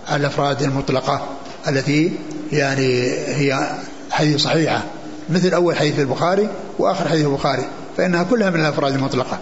[0.08, 1.28] على الأفراد المطلقة
[1.68, 2.12] التي
[2.52, 3.76] يعني هي
[4.10, 4.82] حديث صحيحة
[5.30, 6.48] مثل أول حديث البخاري
[6.78, 7.64] وآخر حديث البخاري.
[7.96, 9.38] فإنها كلها من الأفراد المطلقة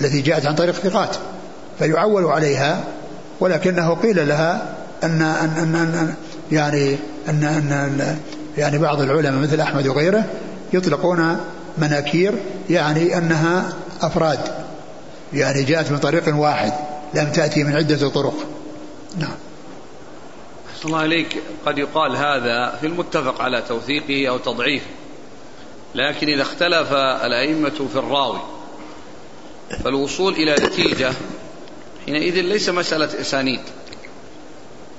[0.00, 1.16] التي جاءت عن طريق ثقات
[1.78, 2.84] فيعول عليها
[3.40, 4.74] ولكنه قيل لها
[5.04, 6.14] أن أن أن, أن
[6.52, 6.96] يعني
[7.28, 8.18] أن, أن
[8.58, 10.24] يعني بعض العلماء مثل أحمد وغيره
[10.72, 11.36] يطلقون
[11.78, 12.34] مناكير
[12.70, 13.72] يعني أنها
[14.02, 14.38] أفراد
[15.32, 16.72] يعني جاءت من طريق واحد
[17.14, 18.34] لم تأتي من عدة طرق.
[19.18, 19.34] نعم.
[20.84, 24.86] الله عليك قد يقال هذا في المتفق على توثيقه أو تضعيفه.
[25.94, 28.40] لكن إذا اختلف الأئمة في الراوي
[29.84, 31.12] فالوصول إلى نتيجة
[32.06, 33.60] حينئذ ليس مسألة إسانيد.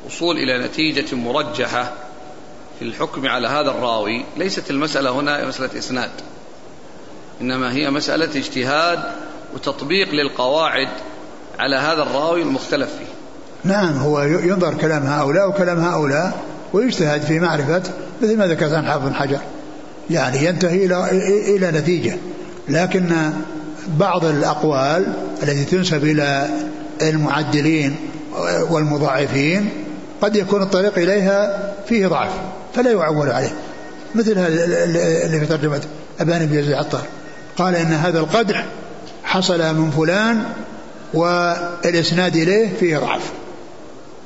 [0.06, 1.94] وصول إلى نتيجة مرجحة
[2.80, 6.12] في الحكم على هذا الراوي ليست المسألة هنا مسألة إسناد.
[7.42, 9.00] إنما هي مسألة اجتهاد
[9.54, 10.90] وتطبيق للقواعد
[11.60, 13.14] على هذا الراوي المختلف فيه.
[13.64, 17.84] نعم هو ينظر كلام هؤلاء وكلام هؤلاء ويجتهد في معرفة
[18.22, 19.40] مثل ما ذكرت عن حافظ حجر.
[20.10, 21.10] يعني ينتهي إلى
[21.56, 22.18] إلى نتيجة.
[22.70, 23.12] لكن
[23.88, 26.50] بعض الأقوال التي تنسب إلى
[27.02, 27.96] المعدلين
[28.70, 29.70] والمضاعفين
[30.22, 32.32] قد يكون الطريق إليها فيه ضعف
[32.76, 33.54] فلا يعول عليه.
[34.16, 35.82] مثل اللي في ترجمة
[36.20, 37.04] أبان بن يزيد العطار.
[37.58, 38.66] قال إن هذا القدح
[39.24, 40.44] حصل من فلان
[41.14, 43.32] والإسناد إليه فيه ضعف.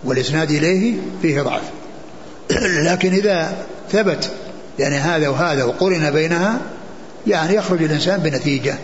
[0.03, 1.61] والإسناد إليه فيه ضعف.
[2.85, 3.55] لكن إذا
[3.91, 4.31] ثبت
[4.79, 6.59] يعني هذا وهذا وقرن بينها
[7.27, 8.75] يعني يخرج الإنسان بنتيجة.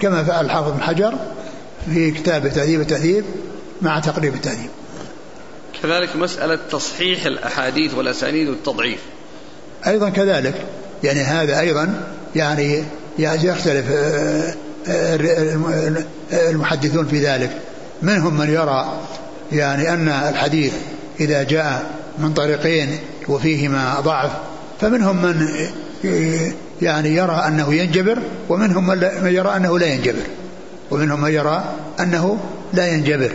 [0.00, 1.14] كما فعل الحافظ بن حجر
[1.94, 3.24] في كتابه تهذيب التهذيب
[3.82, 4.70] مع تقريب التهذيب.
[5.82, 9.00] كذلك مسألة تصحيح الأحاديث والأسانيد والتضعيف.
[9.86, 10.54] أيضا كذلك
[11.04, 12.02] يعني هذا أيضا
[12.36, 12.84] يعني
[13.18, 14.54] يختلف آه،
[14.88, 17.50] آه، المحدثون في ذلك.
[18.02, 19.00] منهم من يرى
[19.52, 20.72] يعني أن الحديث
[21.20, 22.98] إذا جاء من طريقين
[23.28, 24.30] وفيهما ضعف
[24.82, 25.48] فمنهم من
[26.82, 28.18] يعني يرى أنه ينجبر
[28.48, 28.86] ومنهم
[29.22, 30.22] من يرى أنه لا ينجبر.
[30.90, 31.64] ومنهم من يرى
[32.00, 32.38] أنه
[32.72, 33.32] لا ينجبر.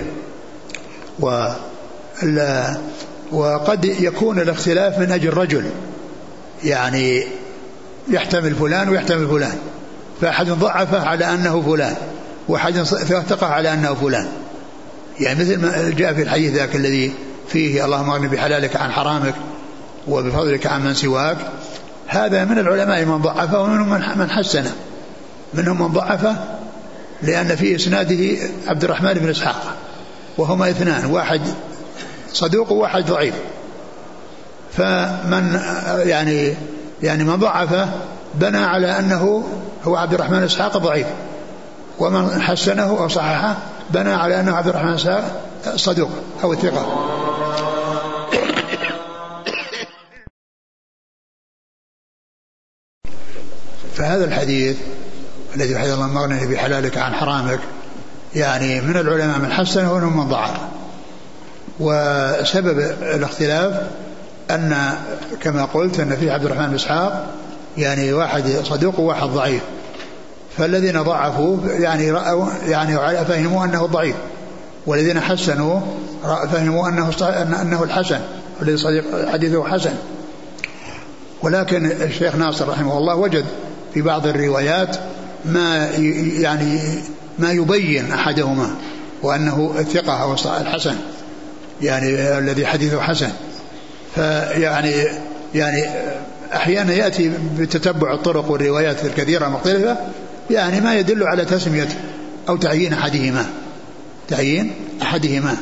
[1.20, 1.48] و
[3.32, 5.66] وقد يكون الاختلاف من أجل رجل.
[6.64, 7.24] يعني
[8.10, 9.58] يحتمل فلان ويحتمل فلان.
[10.22, 11.96] فأحد ضعفه على أنه فلان
[12.48, 12.84] وأحد
[13.30, 14.28] ثقه على أنه فلان.
[15.20, 17.14] يعني مثل ما جاء في الحديث ذاك الذي
[17.48, 19.34] فيه اللهم اغني بحلالك عن حرامك
[20.08, 21.38] وبفضلك عن من سواك.
[22.08, 24.72] هذا من العلماء من ضعفه ومنهم من حسنه.
[25.54, 26.36] منهم من ضعفه
[27.22, 28.38] لأن في إسناده
[28.68, 29.76] عبد الرحمن بن إسحاق.
[30.38, 31.42] وهما اثنان واحد
[32.34, 33.34] صدوق وواحد ضعيف.
[34.78, 35.60] فمن
[36.06, 36.54] يعني
[37.04, 37.90] يعني من ضعفه
[38.36, 39.44] بنى على أنه
[39.84, 41.08] هو عبد الرحمن إسحاق ضعيف.
[42.00, 43.58] ومن حسنه أو صححه
[43.90, 45.42] بنى على أنه عبد الرحمن إسحاق
[45.76, 46.10] صدوق
[46.44, 47.08] أو ثقة.
[53.98, 54.78] فهذا الحديث
[55.56, 57.60] الذي حدث الله مغني بحلالك عن حرامك
[58.36, 60.52] يعني من العلماء من حسنه ومنهم من ضعف.
[61.80, 63.82] وسبب الاختلاف
[64.52, 64.94] أن
[65.42, 67.26] كما قلت أن في عبد الرحمن بن إسحاق
[67.78, 69.62] يعني واحد صدوق وواحد ضعيف.
[70.58, 74.16] فالذين ضعفوا يعني رأوا يعني فهموا أنه ضعيف.
[74.86, 75.80] والذين حسنوا
[76.24, 77.12] فهموا أنه
[77.62, 78.20] أنه الحسن
[78.62, 79.94] الذي صديق حديثه حسن.
[81.42, 83.46] ولكن الشيخ ناصر رحمه الله وجد
[83.94, 84.98] في بعض الروايات
[85.46, 85.90] ما
[86.40, 86.80] يعني
[87.40, 88.76] ما يبين أحدهما
[89.24, 90.96] وأنه الثقه أو الحسن
[91.82, 93.30] يعني الذي حديثه حسن.
[94.16, 94.94] فيعني
[95.56, 95.84] يعني
[96.54, 99.98] أحيانا يأتي بتتبع الطرق والروايات الكثيرة المختلفة
[100.50, 101.88] يعني ما يدل على تسمية
[102.50, 103.46] أو تعيين أحدهما.
[104.28, 105.58] تعيين أحدهما.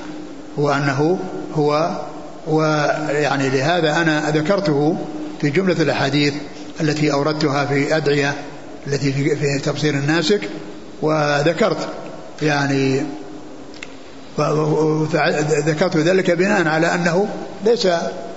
[0.58, 1.20] وانه
[1.54, 2.02] هو
[2.48, 4.98] ويعني لهذا أنا ذكرته
[5.42, 6.34] في جملة الأحاديث
[6.82, 8.36] التي أوردتها في أدعية
[8.88, 10.42] التي في, تبصير الناسك
[11.02, 11.88] وذكرت
[12.42, 13.04] يعني
[15.66, 17.28] ذكرت ذلك بناء على أنه
[17.66, 17.88] ليس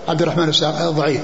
[0.08, 0.50] عبد الرحمن
[0.90, 1.20] ضعيف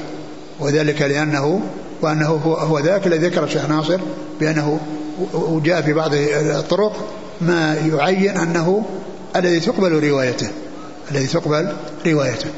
[0.60, 1.60] وذلك لأنه
[2.02, 4.00] وأنه هو, هو ذاك الذي ذكر الشيخ ناصر
[4.40, 4.80] بأنه
[5.32, 7.08] وجاء في بعض الطرق
[7.40, 8.84] ما يعين أنه
[9.36, 10.48] الذي تقبل روايته
[11.10, 11.72] الذي تقبل
[12.06, 12.50] روايته.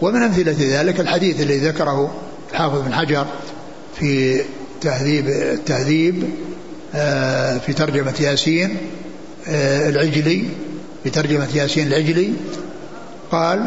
[0.00, 2.10] ومن أمثلة ذلك الحديث الذي ذكره
[2.50, 3.26] الحافظ بن حجر
[4.00, 4.40] في
[4.80, 6.30] تهذيب التهذيب
[6.94, 8.76] آه، في ترجمة ياسين
[9.48, 10.44] آه، العجلي
[11.04, 12.32] في ترجمة ياسين العجلي
[13.30, 13.66] قال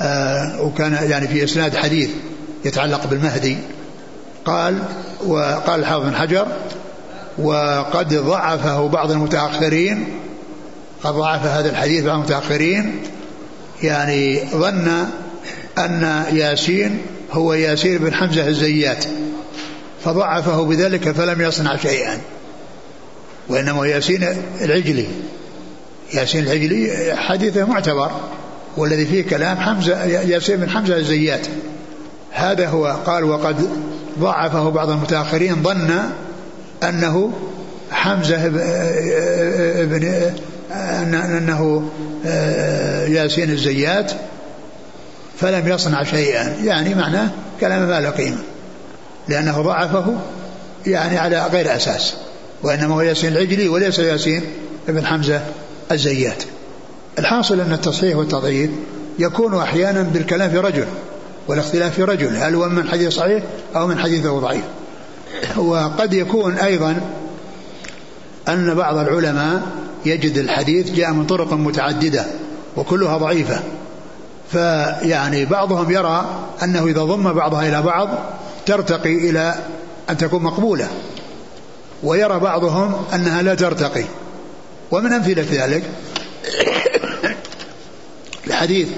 [0.00, 2.10] آه، وكان يعني في إسناد حديث
[2.64, 3.56] يتعلق بالمهدي
[4.44, 4.78] قال
[5.26, 6.46] وقال الحافظ بن حجر
[7.38, 10.04] وقد ضعفه بعض المتأخرين
[11.02, 13.00] قد ضعف هذا الحديث بعض المتأخرين
[13.82, 15.06] يعني ظن
[15.78, 16.98] أن ياسين
[17.32, 19.04] هو ياسير بن حمزة الزيات
[20.04, 22.18] فضعفه بذلك فلم يصنع شيئا
[23.48, 24.24] وإنما ياسين
[24.60, 25.06] العجلي.
[26.14, 28.10] ياسين العجلي حديثه معتبر
[28.76, 31.46] والذي فيه كلام حمزة ياسين بن حمزة الزيات.
[32.30, 33.68] هذا هو قال وقد
[34.18, 36.00] ضعفه بعض المتأخرين ظن
[36.82, 37.32] أنه
[37.90, 38.48] حمزة
[39.84, 40.32] بن
[41.14, 41.90] أنه
[43.08, 44.12] ياسين الزيات
[45.40, 46.56] فلم يصنع شيئا.
[46.64, 47.28] يعني معناه
[47.60, 48.38] كلام ما له قيمة.
[49.28, 50.18] لأنه ضعفه
[50.86, 52.14] يعني على غير أساس.
[52.62, 54.42] وإنما هو ياسين العجلي وليس ياسين
[54.88, 55.40] ابن حمزة
[55.92, 56.42] الزيات.
[57.18, 58.70] الحاصل أن التصحيح والتضعيف
[59.18, 60.86] يكون أحيانا بالكلام في رجل
[61.48, 63.42] والاختلاف في رجل هل هو من حديث صحيح
[63.76, 64.64] أو من حديثه ضعيف.
[65.56, 67.00] وقد يكون أيضا
[68.48, 69.62] أن بعض العلماء
[70.06, 72.24] يجد الحديث جاء من طرق متعددة
[72.76, 73.60] وكلها ضعيفة.
[74.52, 78.08] فيعني بعضهم يرى أنه إذا ضم بعضها إلى بعض
[78.66, 79.54] ترتقي إلى
[80.10, 80.88] أن تكون مقبولة
[82.02, 84.04] ويرى بعضهم أنها لا ترتقي.
[84.90, 85.82] ومن أمثلة ذلك
[88.46, 88.88] الحديث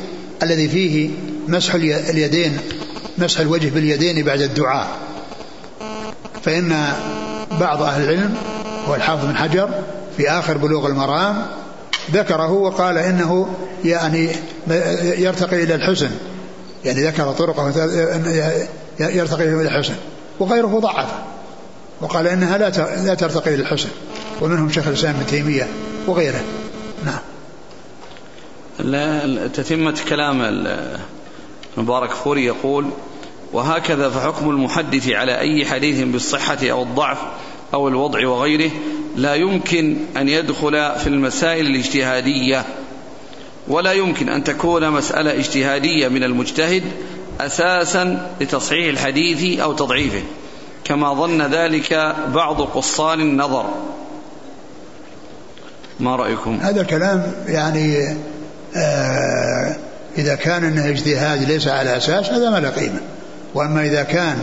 [0.42, 1.10] الذي فيه
[1.48, 2.58] مسح اليدين
[3.18, 4.88] مسح الوجه باليدين بعد الدعاء.
[6.44, 6.92] فإن
[7.60, 8.34] بعض أهل العلم
[8.88, 9.70] هو الحافظ بن حجر
[10.16, 11.46] في آخر بلوغ المرام
[12.10, 13.48] ذكره وقال إنه
[13.84, 14.30] يعني
[15.00, 16.10] يرتقي إلى الحسن.
[16.84, 17.68] يعني ذكر طرقه
[19.00, 19.94] يرتقي إلى الحسن.
[20.40, 21.08] وغيره ضعف.
[22.00, 22.70] وقال إنها لا
[23.04, 23.88] لا ترتقي إلى الحسن.
[24.40, 25.68] ومنهم شيخ الإسلام ابن تيمية
[26.06, 26.40] وغيره.
[27.04, 27.18] نعم.
[29.48, 30.66] تتمة كلام
[31.76, 32.86] مبارك فوري يقول
[33.52, 37.18] وهكذا فحكم المحدث على أي حديث بالصحة أو الضعف
[37.74, 38.70] أو الوضع وغيره
[39.16, 42.64] لا يمكن أن يدخل في المسائل الاجتهادية
[43.68, 46.82] ولا يمكن أن تكون مسألة اجتهادية من المجتهد
[47.40, 50.22] أساسا لتصحيح الحديث أو تضعيفه.
[50.84, 53.64] كما ظن ذلك بعض قصان النظر.
[56.00, 58.16] ما رأيكم؟ هذا الكلام يعني
[58.76, 59.76] آه
[60.18, 63.00] إذا كان أنه اجتهاد ليس على أساس هذا ما له قيمة.
[63.54, 64.38] وأما إذا كان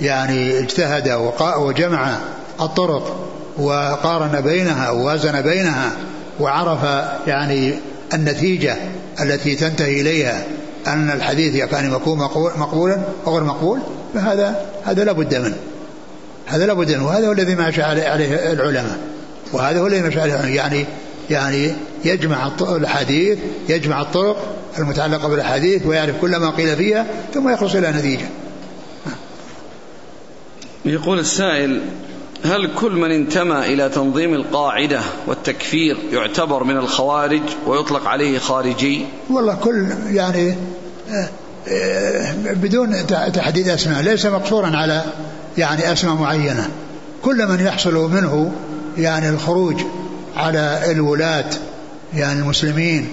[0.00, 2.18] يعني اجتهد وجمع
[2.60, 5.92] الطرق وقارن بينها ووازن بينها
[6.40, 7.74] وعرف يعني
[8.14, 8.76] النتيجة
[9.20, 10.44] التي تنتهي إليها
[10.86, 12.18] أن الحديث كان يكون
[12.56, 13.78] مقبولا أو غير مقبول
[14.14, 15.56] فهذا هذا لا بد منه.
[16.46, 17.06] هذا لا بد منه.
[17.06, 18.98] وهذا هو الذي مشى عليه العلماء.
[19.52, 20.86] وهذا هو الذي مشى عليه يعني
[21.30, 21.72] يعني
[22.04, 23.38] يجمع الحديث
[23.68, 28.26] يجمع الطرق المتعلقة بالأحاديث ويعرف كل ما قيل فيها ثم يخلص إلى نتيجة.
[30.84, 31.82] يقول السائل
[32.44, 39.54] هل كل من انتمى إلى تنظيم القاعدة والتكفير يعتبر من الخوارج ويطلق عليه خارجي؟ والله
[39.54, 40.54] كل يعني
[41.10, 41.28] آه،
[41.68, 45.04] آه، بدون تحديد أسماء ليس مقصورا على
[45.58, 46.68] يعني أسماء معينة.
[47.22, 48.52] كل من يحصل منه
[48.98, 49.80] يعني الخروج
[50.36, 51.50] على الولاة
[52.16, 53.08] يعني المسلمين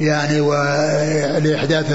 [0.00, 1.86] يعني ولإحداث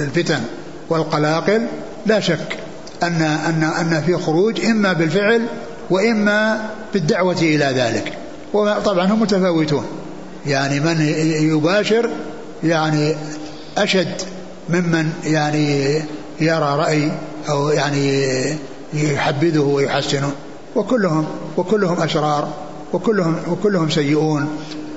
[0.00, 0.40] الفتن
[0.88, 1.66] والقلاقل
[2.06, 2.56] لا شك
[3.02, 5.46] أن أن أن في خروج إما بالفعل
[5.90, 8.12] وإما بالدعوة إلى ذلك.
[8.52, 9.84] وطبعا هم متفاوتون.
[10.46, 11.00] يعني من
[11.40, 12.10] يباشر
[12.64, 13.16] يعني
[13.78, 14.22] أشد
[14.68, 15.94] ممن يعني
[16.40, 17.12] يرى رأي
[17.50, 18.32] أو يعني
[18.94, 20.32] يحبذه ويحسنه.
[20.76, 21.26] وكلهم
[21.56, 22.48] وكلهم أشرار
[22.92, 24.48] وكلهم وكلهم سيئون.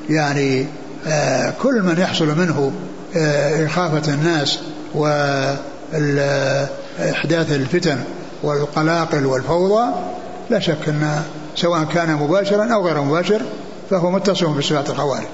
[0.09, 0.65] يعني
[1.07, 2.71] آه كل من يحصل منه
[3.15, 4.59] آه إخافة الناس
[4.95, 6.71] وإحداث
[7.51, 7.97] الفتن
[8.43, 9.85] والقلاقل والفوضى
[10.51, 11.23] لا شك أن
[11.55, 13.41] سواء كان مباشرا أو غير مباشر
[13.89, 15.27] فهو متصف بصفات الخوارج.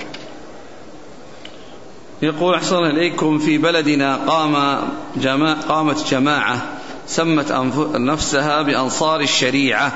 [2.22, 4.82] يقول أحسن إليكم في بلدنا قام
[5.18, 6.65] جماعة قامت جماعة
[7.07, 7.51] سمت
[7.95, 9.91] نفسها بأنصار الشريعة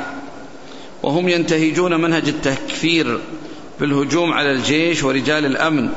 [1.03, 3.19] وهم ينتهجون منهج التكفير
[3.79, 5.89] بالهجوم على الجيش ورجال الأمن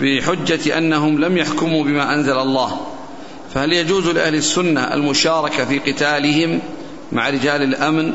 [0.00, 2.80] بحجة أنهم لم يحكموا بما أنزل الله.
[3.54, 6.60] فهل يجوز لأهل السنة المشاركة في قتالهم؟
[7.14, 8.12] مع رجال الأمن؟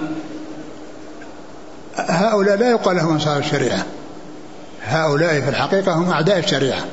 [1.97, 3.85] هؤلاء لا يقال لهم أنصار الشريعة.
[4.85, 6.85] هؤلاء في الحقيقة هم أعداء الشريعة.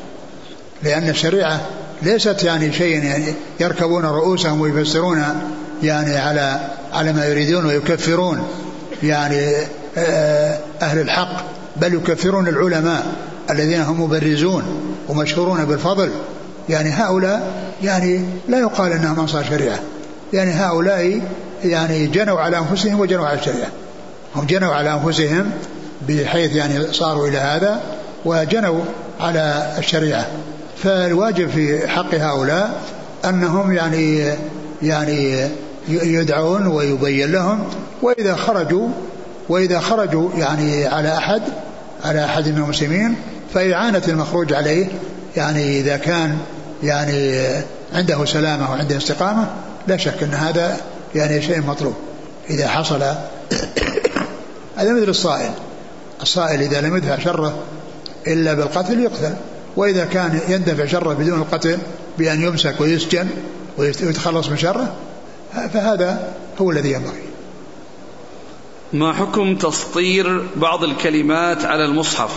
[0.83, 1.61] لأن الشريعة
[2.03, 3.25] ليست يعني شيء يعني
[3.61, 5.25] يركبون رؤوسهم ويفسرون
[5.83, 6.61] يعني على
[6.93, 8.49] على ما يريدون ويكفرون.
[9.03, 9.57] يعني
[9.99, 11.45] آه، أهل الحق
[11.77, 13.07] بل يكفرون العلماء
[13.51, 16.11] الذين هم مبرزون ومشهورون بالفضل.
[16.69, 17.53] يعني هؤلاء
[17.83, 19.79] يعني لا يقال إنهم أنصار شريعة.
[20.33, 21.21] يعني هؤلاء
[21.65, 23.69] يعني جنوا على أنفسهم وجنوا على الشريعة.
[24.37, 25.51] هم جنوا على أنفسهم
[26.09, 27.81] بحيث يعني صاروا إلى هذا
[28.25, 28.81] وجنوا
[29.21, 30.27] على الشريعة.
[30.83, 32.81] فالواجب في حق هؤلاء
[33.25, 34.33] أنهم يعني
[34.83, 35.49] يعني
[35.89, 37.65] يدعون ويبين لهم
[38.03, 38.89] وإذا خرجوا
[39.49, 41.43] وإذا خرجوا يعني على أحد
[42.05, 43.17] على أحد من المسلمين
[43.55, 44.87] فاعانه المخروج عليه
[45.37, 46.39] يعني إذا كان
[46.83, 47.43] يعني
[47.95, 49.47] عنده سلامة وعنده استقامة
[49.89, 50.77] لا شك أن هذا
[51.17, 51.95] يعني شيء مطلوب
[52.51, 53.03] إذا حصل
[54.77, 55.51] هذا مثل الصائل؟
[56.23, 57.59] الصائل إذا لم يدفع شره
[58.27, 59.35] إلا بالقتل يقتل
[59.77, 61.79] وإذا كان يندفع شره بدون القتل
[62.19, 63.29] بأن يمسك ويسجن
[63.79, 64.95] ويتخلص من شره
[65.73, 67.23] فهذا هو الذي ينبغي.
[68.93, 72.31] ما حكم تسطير بعض الكلمات على المصحف؟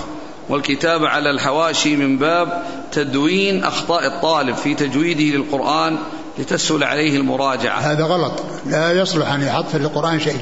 [0.50, 5.98] والكتابة على الحواشي من باب تدوين أخطاء الطالب في تجويده للقرآن
[6.40, 7.80] لتسهل عليه المراجعة.
[7.80, 8.34] هذا غلط.
[8.66, 10.38] لا يصلح أن يحط في القرآن شيء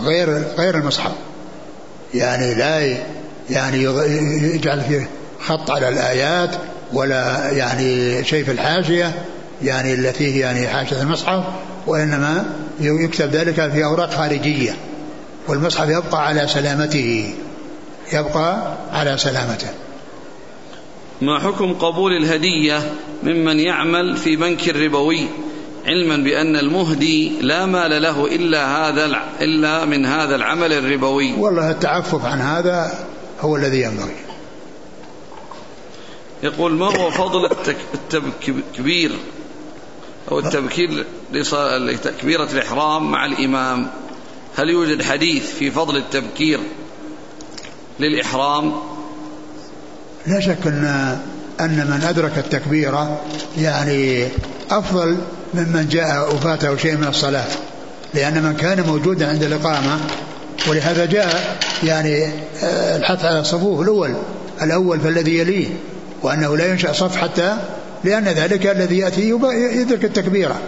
[0.00, 1.12] غير غير المصحف.
[2.14, 2.96] يعني لا
[3.50, 3.82] يعني
[4.54, 5.08] يجعل فيه
[5.40, 6.50] خط على الآيات
[6.92, 9.12] ولا يعني شيء في الحاشية
[9.62, 11.44] يعني التي هي يعني حاشية المصحف
[11.86, 12.44] وإنما
[12.80, 14.76] يكتب ذلك في أوراق خارجية.
[15.48, 17.34] والمصحف يبقى على سلامته.
[18.12, 19.68] يبقى على سلامته.
[21.22, 25.28] ما حكم قبول الهدية ممن يعمل في بنك ربوي
[25.86, 31.34] علما بأن المهدي لا مال له إلا هذا إلا من هذا العمل الربوي.
[31.34, 33.06] والله التعفف عن هذا
[33.40, 34.16] هو الذي ينبغي.
[36.42, 37.50] يقول ما هو فضل
[37.94, 39.10] التكبير
[40.30, 41.04] أو التبكير
[41.78, 43.90] لتكبيرة الإحرام مع الإمام؟
[44.56, 46.60] هل يوجد حديث في فضل التبكير
[48.00, 48.72] للإحرام؟
[50.28, 51.18] لا شك أن
[51.60, 53.20] أن من أدرك التكبيرة
[53.58, 54.26] يعني
[54.70, 55.16] أفضل
[55.54, 57.46] ممن جاء وفاته شيء من الصلاة
[58.14, 59.98] لأن من كان موجودا عند الإقامة
[60.68, 62.24] ولهذا جاء يعني
[62.62, 64.14] آه، الحث على الصفوف الأول
[64.62, 65.66] الأول فالذي يليه
[66.22, 67.56] وأنه لا ينشأ صف حتى
[68.04, 69.30] لأن ذلك الذي يأتي
[69.72, 70.60] يدرك التكبيرة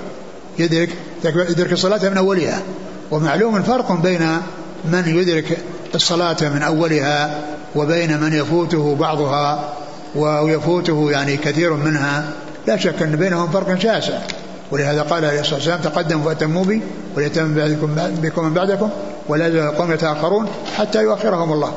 [0.59, 0.89] يدرك
[1.25, 2.63] يدرك الصلاة من أولها
[3.11, 4.41] ومعلوم الفرق بين
[4.85, 5.59] من يدرك
[5.95, 7.41] الصلاة من أولها
[7.77, 9.73] وبين من يفوته بعضها
[10.15, 12.33] ويفوته يعني كثير منها
[12.67, 14.19] لا شك أن بينهم فرق شاسع.
[14.71, 16.83] ولهذا قال عليه الصلاة والسلام تقدموا فأتموا بي
[17.17, 17.55] وليتم
[18.23, 18.91] بكم من بعدكم
[19.29, 21.73] ولا يزال يتأخرون حتى يؤخرهم الله.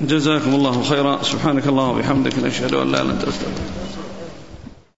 [0.00, 1.22] جزاكم الله خيرا.
[1.22, 3.81] سبحانك اللهم وبحمدك نشهد أن لا إله إلا أنت أستغفرك